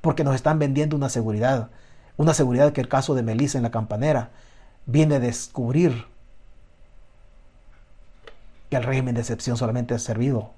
porque 0.00 0.24
nos 0.24 0.34
están 0.34 0.58
vendiendo 0.58 0.96
una 0.96 1.10
seguridad, 1.10 1.68
una 2.16 2.32
seguridad 2.32 2.72
que 2.72 2.80
el 2.80 2.88
caso 2.88 3.14
de 3.14 3.22
Melissa 3.22 3.58
en 3.58 3.64
la 3.64 3.70
campanera 3.70 4.30
viene 4.86 5.16
a 5.16 5.20
descubrir 5.20 6.06
que 8.70 8.76
el 8.76 8.84
régimen 8.84 9.14
de 9.16 9.20
excepción 9.20 9.58
solamente 9.58 9.92
ha 9.92 9.98
servido 9.98 10.52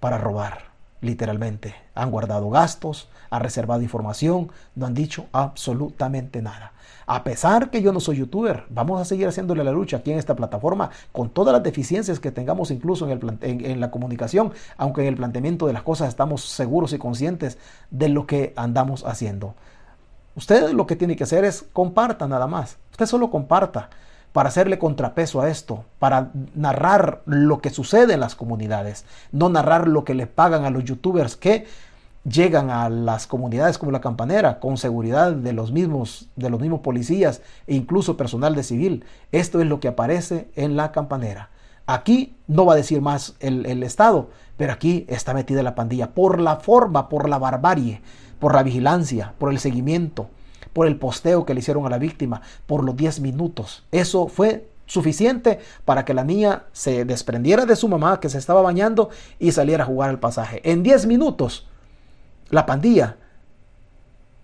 para 0.00 0.18
robar 0.18 0.75
literalmente. 1.06 1.74
Han 1.94 2.10
guardado 2.10 2.50
gastos, 2.50 3.08
han 3.30 3.42
reservado 3.42 3.82
información, 3.82 4.50
no 4.74 4.86
han 4.86 4.94
dicho 4.94 5.26
absolutamente 5.32 6.42
nada. 6.42 6.72
A 7.06 7.22
pesar 7.22 7.70
que 7.70 7.82
yo 7.82 7.92
no 7.92 8.00
soy 8.00 8.16
youtuber, 8.16 8.64
vamos 8.68 9.00
a 9.00 9.04
seguir 9.04 9.28
haciéndole 9.28 9.62
la 9.62 9.70
lucha 9.70 9.98
aquí 9.98 10.10
en 10.10 10.18
esta 10.18 10.34
plataforma 10.34 10.90
con 11.12 11.30
todas 11.30 11.52
las 11.52 11.62
deficiencias 11.62 12.18
que 12.18 12.32
tengamos 12.32 12.70
incluso 12.72 13.08
en, 13.08 13.12
el 13.12 13.38
en, 13.40 13.80
la 13.80 13.92
comunicación, 13.92 14.52
aunque 14.76 15.02
en 15.02 15.08
el 15.08 15.16
planteamiento 15.16 15.66
de 15.66 15.72
las 15.72 15.84
cosas 15.84 16.08
estamos 16.08 16.42
seguros 16.44 16.92
y 16.92 16.98
conscientes 16.98 17.58
de 17.90 18.08
lo 18.08 18.26
que 18.26 18.52
andamos 18.56 19.04
haciendo. 19.04 19.54
Usted 20.34 20.72
lo 20.72 20.86
que 20.86 20.96
tiene 20.96 21.16
que 21.16 21.24
hacer 21.24 21.44
es 21.44 21.64
comparta 21.72 22.26
nada 22.26 22.46
más. 22.46 22.76
Usted 22.90 23.06
solo 23.06 23.30
comparta 23.30 23.88
para 24.32 24.48
hacerle 24.48 24.78
contrapeso 24.78 25.40
a 25.40 25.48
esto, 25.48 25.84
para 25.98 26.30
narrar 26.54 27.22
lo 27.24 27.60
que 27.60 27.70
sucede 27.70 28.14
en 28.14 28.20
las 28.20 28.34
comunidades, 28.34 29.04
no 29.32 29.48
narrar 29.48 29.88
lo 29.88 30.04
que 30.04 30.14
le 30.14 30.26
pagan 30.26 30.64
a 30.64 30.70
los 30.70 30.84
youtubers 30.84 31.36
que 31.36 31.66
llegan 32.28 32.70
a 32.70 32.88
las 32.88 33.26
comunidades 33.26 33.78
como 33.78 33.92
la 33.92 34.00
campanera 34.00 34.58
con 34.58 34.76
seguridad 34.76 35.32
de 35.32 35.52
los 35.52 35.70
mismos 35.70 36.28
de 36.34 36.50
los 36.50 36.60
mismos 36.60 36.80
policías 36.80 37.40
e 37.66 37.74
incluso 37.74 38.16
personal 38.16 38.54
de 38.54 38.64
civil. 38.64 39.04
Esto 39.32 39.60
es 39.60 39.66
lo 39.66 39.80
que 39.80 39.88
aparece 39.88 40.50
en 40.56 40.76
la 40.76 40.92
campanera. 40.92 41.50
Aquí 41.86 42.36
no 42.48 42.66
va 42.66 42.72
a 42.72 42.76
decir 42.76 43.00
más 43.00 43.36
el, 43.38 43.64
el 43.66 43.84
Estado, 43.84 44.28
pero 44.56 44.72
aquí 44.72 45.06
está 45.08 45.34
metida 45.34 45.62
la 45.62 45.76
pandilla 45.76 46.14
por 46.14 46.40
la 46.40 46.56
forma, 46.56 47.08
por 47.08 47.28
la 47.28 47.38
barbarie, 47.38 48.00
por 48.40 48.54
la 48.54 48.64
vigilancia, 48.64 49.34
por 49.38 49.52
el 49.52 49.60
seguimiento, 49.60 50.28
por 50.76 50.86
el 50.86 50.98
posteo 50.98 51.46
que 51.46 51.54
le 51.54 51.60
hicieron 51.60 51.86
a 51.86 51.88
la 51.88 51.96
víctima, 51.96 52.42
por 52.66 52.84
los 52.84 52.94
10 52.94 53.20
minutos. 53.20 53.84
Eso 53.92 54.28
fue 54.28 54.68
suficiente 54.84 55.58
para 55.86 56.04
que 56.04 56.12
la 56.12 56.22
niña 56.22 56.64
se 56.72 57.06
desprendiera 57.06 57.64
de 57.64 57.76
su 57.76 57.88
mamá 57.88 58.20
que 58.20 58.28
se 58.28 58.36
estaba 58.36 58.60
bañando 58.60 59.08
y 59.38 59.52
saliera 59.52 59.84
a 59.84 59.86
jugar 59.86 60.10
al 60.10 60.20
pasaje. 60.20 60.60
En 60.70 60.82
10 60.82 61.06
minutos, 61.06 61.66
la 62.50 62.66
pandilla 62.66 63.16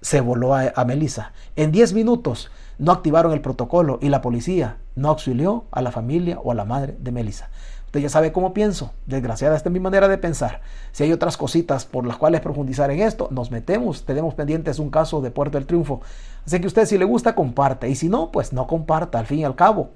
se 0.00 0.22
voló 0.22 0.54
a, 0.54 0.72
a 0.74 0.86
Melissa. 0.86 1.34
En 1.54 1.70
10 1.70 1.92
minutos 1.92 2.50
no 2.78 2.92
activaron 2.92 3.32
el 3.34 3.42
protocolo 3.42 3.98
y 4.00 4.08
la 4.08 4.22
policía 4.22 4.78
no 4.96 5.10
auxilió 5.10 5.66
a 5.70 5.82
la 5.82 5.92
familia 5.92 6.38
o 6.42 6.50
a 6.50 6.54
la 6.54 6.64
madre 6.64 6.96
de 6.98 7.12
Melissa. 7.12 7.50
Usted 7.92 8.00
ya 8.00 8.08
sabe 8.08 8.32
cómo 8.32 8.54
pienso. 8.54 8.92
Desgraciada, 9.04 9.54
esta 9.54 9.68
es 9.68 9.72
mi 9.74 9.78
manera 9.78 10.08
de 10.08 10.16
pensar. 10.16 10.62
Si 10.92 11.04
hay 11.04 11.12
otras 11.12 11.36
cositas 11.36 11.84
por 11.84 12.06
las 12.06 12.16
cuales 12.16 12.40
profundizar 12.40 12.90
en 12.90 13.00
esto, 13.00 13.28
nos 13.30 13.50
metemos. 13.50 14.06
Tenemos 14.06 14.32
pendientes 14.32 14.78
un 14.78 14.88
caso 14.88 15.20
de 15.20 15.30
Puerto 15.30 15.58
del 15.58 15.66
Triunfo. 15.66 16.00
Así 16.46 16.58
que 16.58 16.66
usted 16.66 16.86
si 16.86 16.96
le 16.96 17.04
gusta, 17.04 17.34
comparte. 17.34 17.90
Y 17.90 17.94
si 17.94 18.08
no, 18.08 18.32
pues 18.32 18.54
no 18.54 18.66
comparta. 18.66 19.18
Al 19.18 19.26
fin 19.26 19.40
y 19.40 19.44
al 19.44 19.56
cabo, 19.56 19.90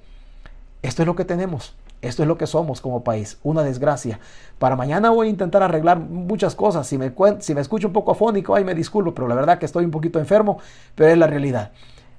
esto 0.83 1.01
es 1.01 1.07
lo 1.07 1.17
que 1.17 1.25
tenemos. 1.25 1.75
Esto 2.03 2.21
es 2.23 2.29
lo 2.29 2.37
que 2.37 2.47
somos 2.47 2.83
como 2.83 3.03
país. 3.03 3.39
Una 3.43 3.63
desgracia. 3.63 4.21
Para 4.59 4.77
mañana 4.77 5.09
voy 5.09 5.29
a 5.29 5.31
intentar 5.31 5.63
arreglar 5.63 5.99
muchas 5.99 6.55
cosas. 6.55 6.87
Si 6.87 6.99
me, 6.99 7.15
si 7.39 7.55
me 7.55 7.63
escucho 7.63 7.87
un 7.87 7.95
poco 7.95 8.13
afónico, 8.13 8.55
ay, 8.55 8.65
me 8.65 8.75
disculpo, 8.75 9.15
pero 9.15 9.27
la 9.27 9.35
verdad 9.35 9.59
que 9.59 9.65
estoy 9.65 9.87
un 9.87 9.91
poquito 9.91 10.19
enfermo, 10.19 10.59
pero 10.95 11.11
es 11.11 11.17
la 11.17 11.29
realidad. 11.29 11.73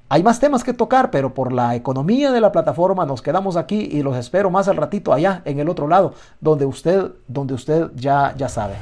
Hay 0.10 0.24
más 0.24 0.40
temas 0.40 0.64
que 0.64 0.74
tocar, 0.74 1.12
pero 1.12 1.34
por 1.34 1.52
la 1.52 1.76
economía 1.76 2.32
de 2.32 2.40
la 2.40 2.54
plataforma 2.54 3.06
nos 3.06 3.22
quedamos 3.22 3.58
aquí 3.58 3.90
y 3.92 4.04
los 4.04 4.16
espero 4.16 4.50
más 4.50 4.70
al 4.70 4.78
ratito 4.78 5.12
allá 5.12 5.42
en 5.44 5.60
el 5.60 5.68
otro 5.68 5.86
lado, 5.90 6.14
donde 6.40 6.66
usted, 6.66 7.12
donde 7.28 7.54
usted 7.54 7.92
ya, 7.94 8.34
ya 8.38 8.48
sabe. 8.48 8.76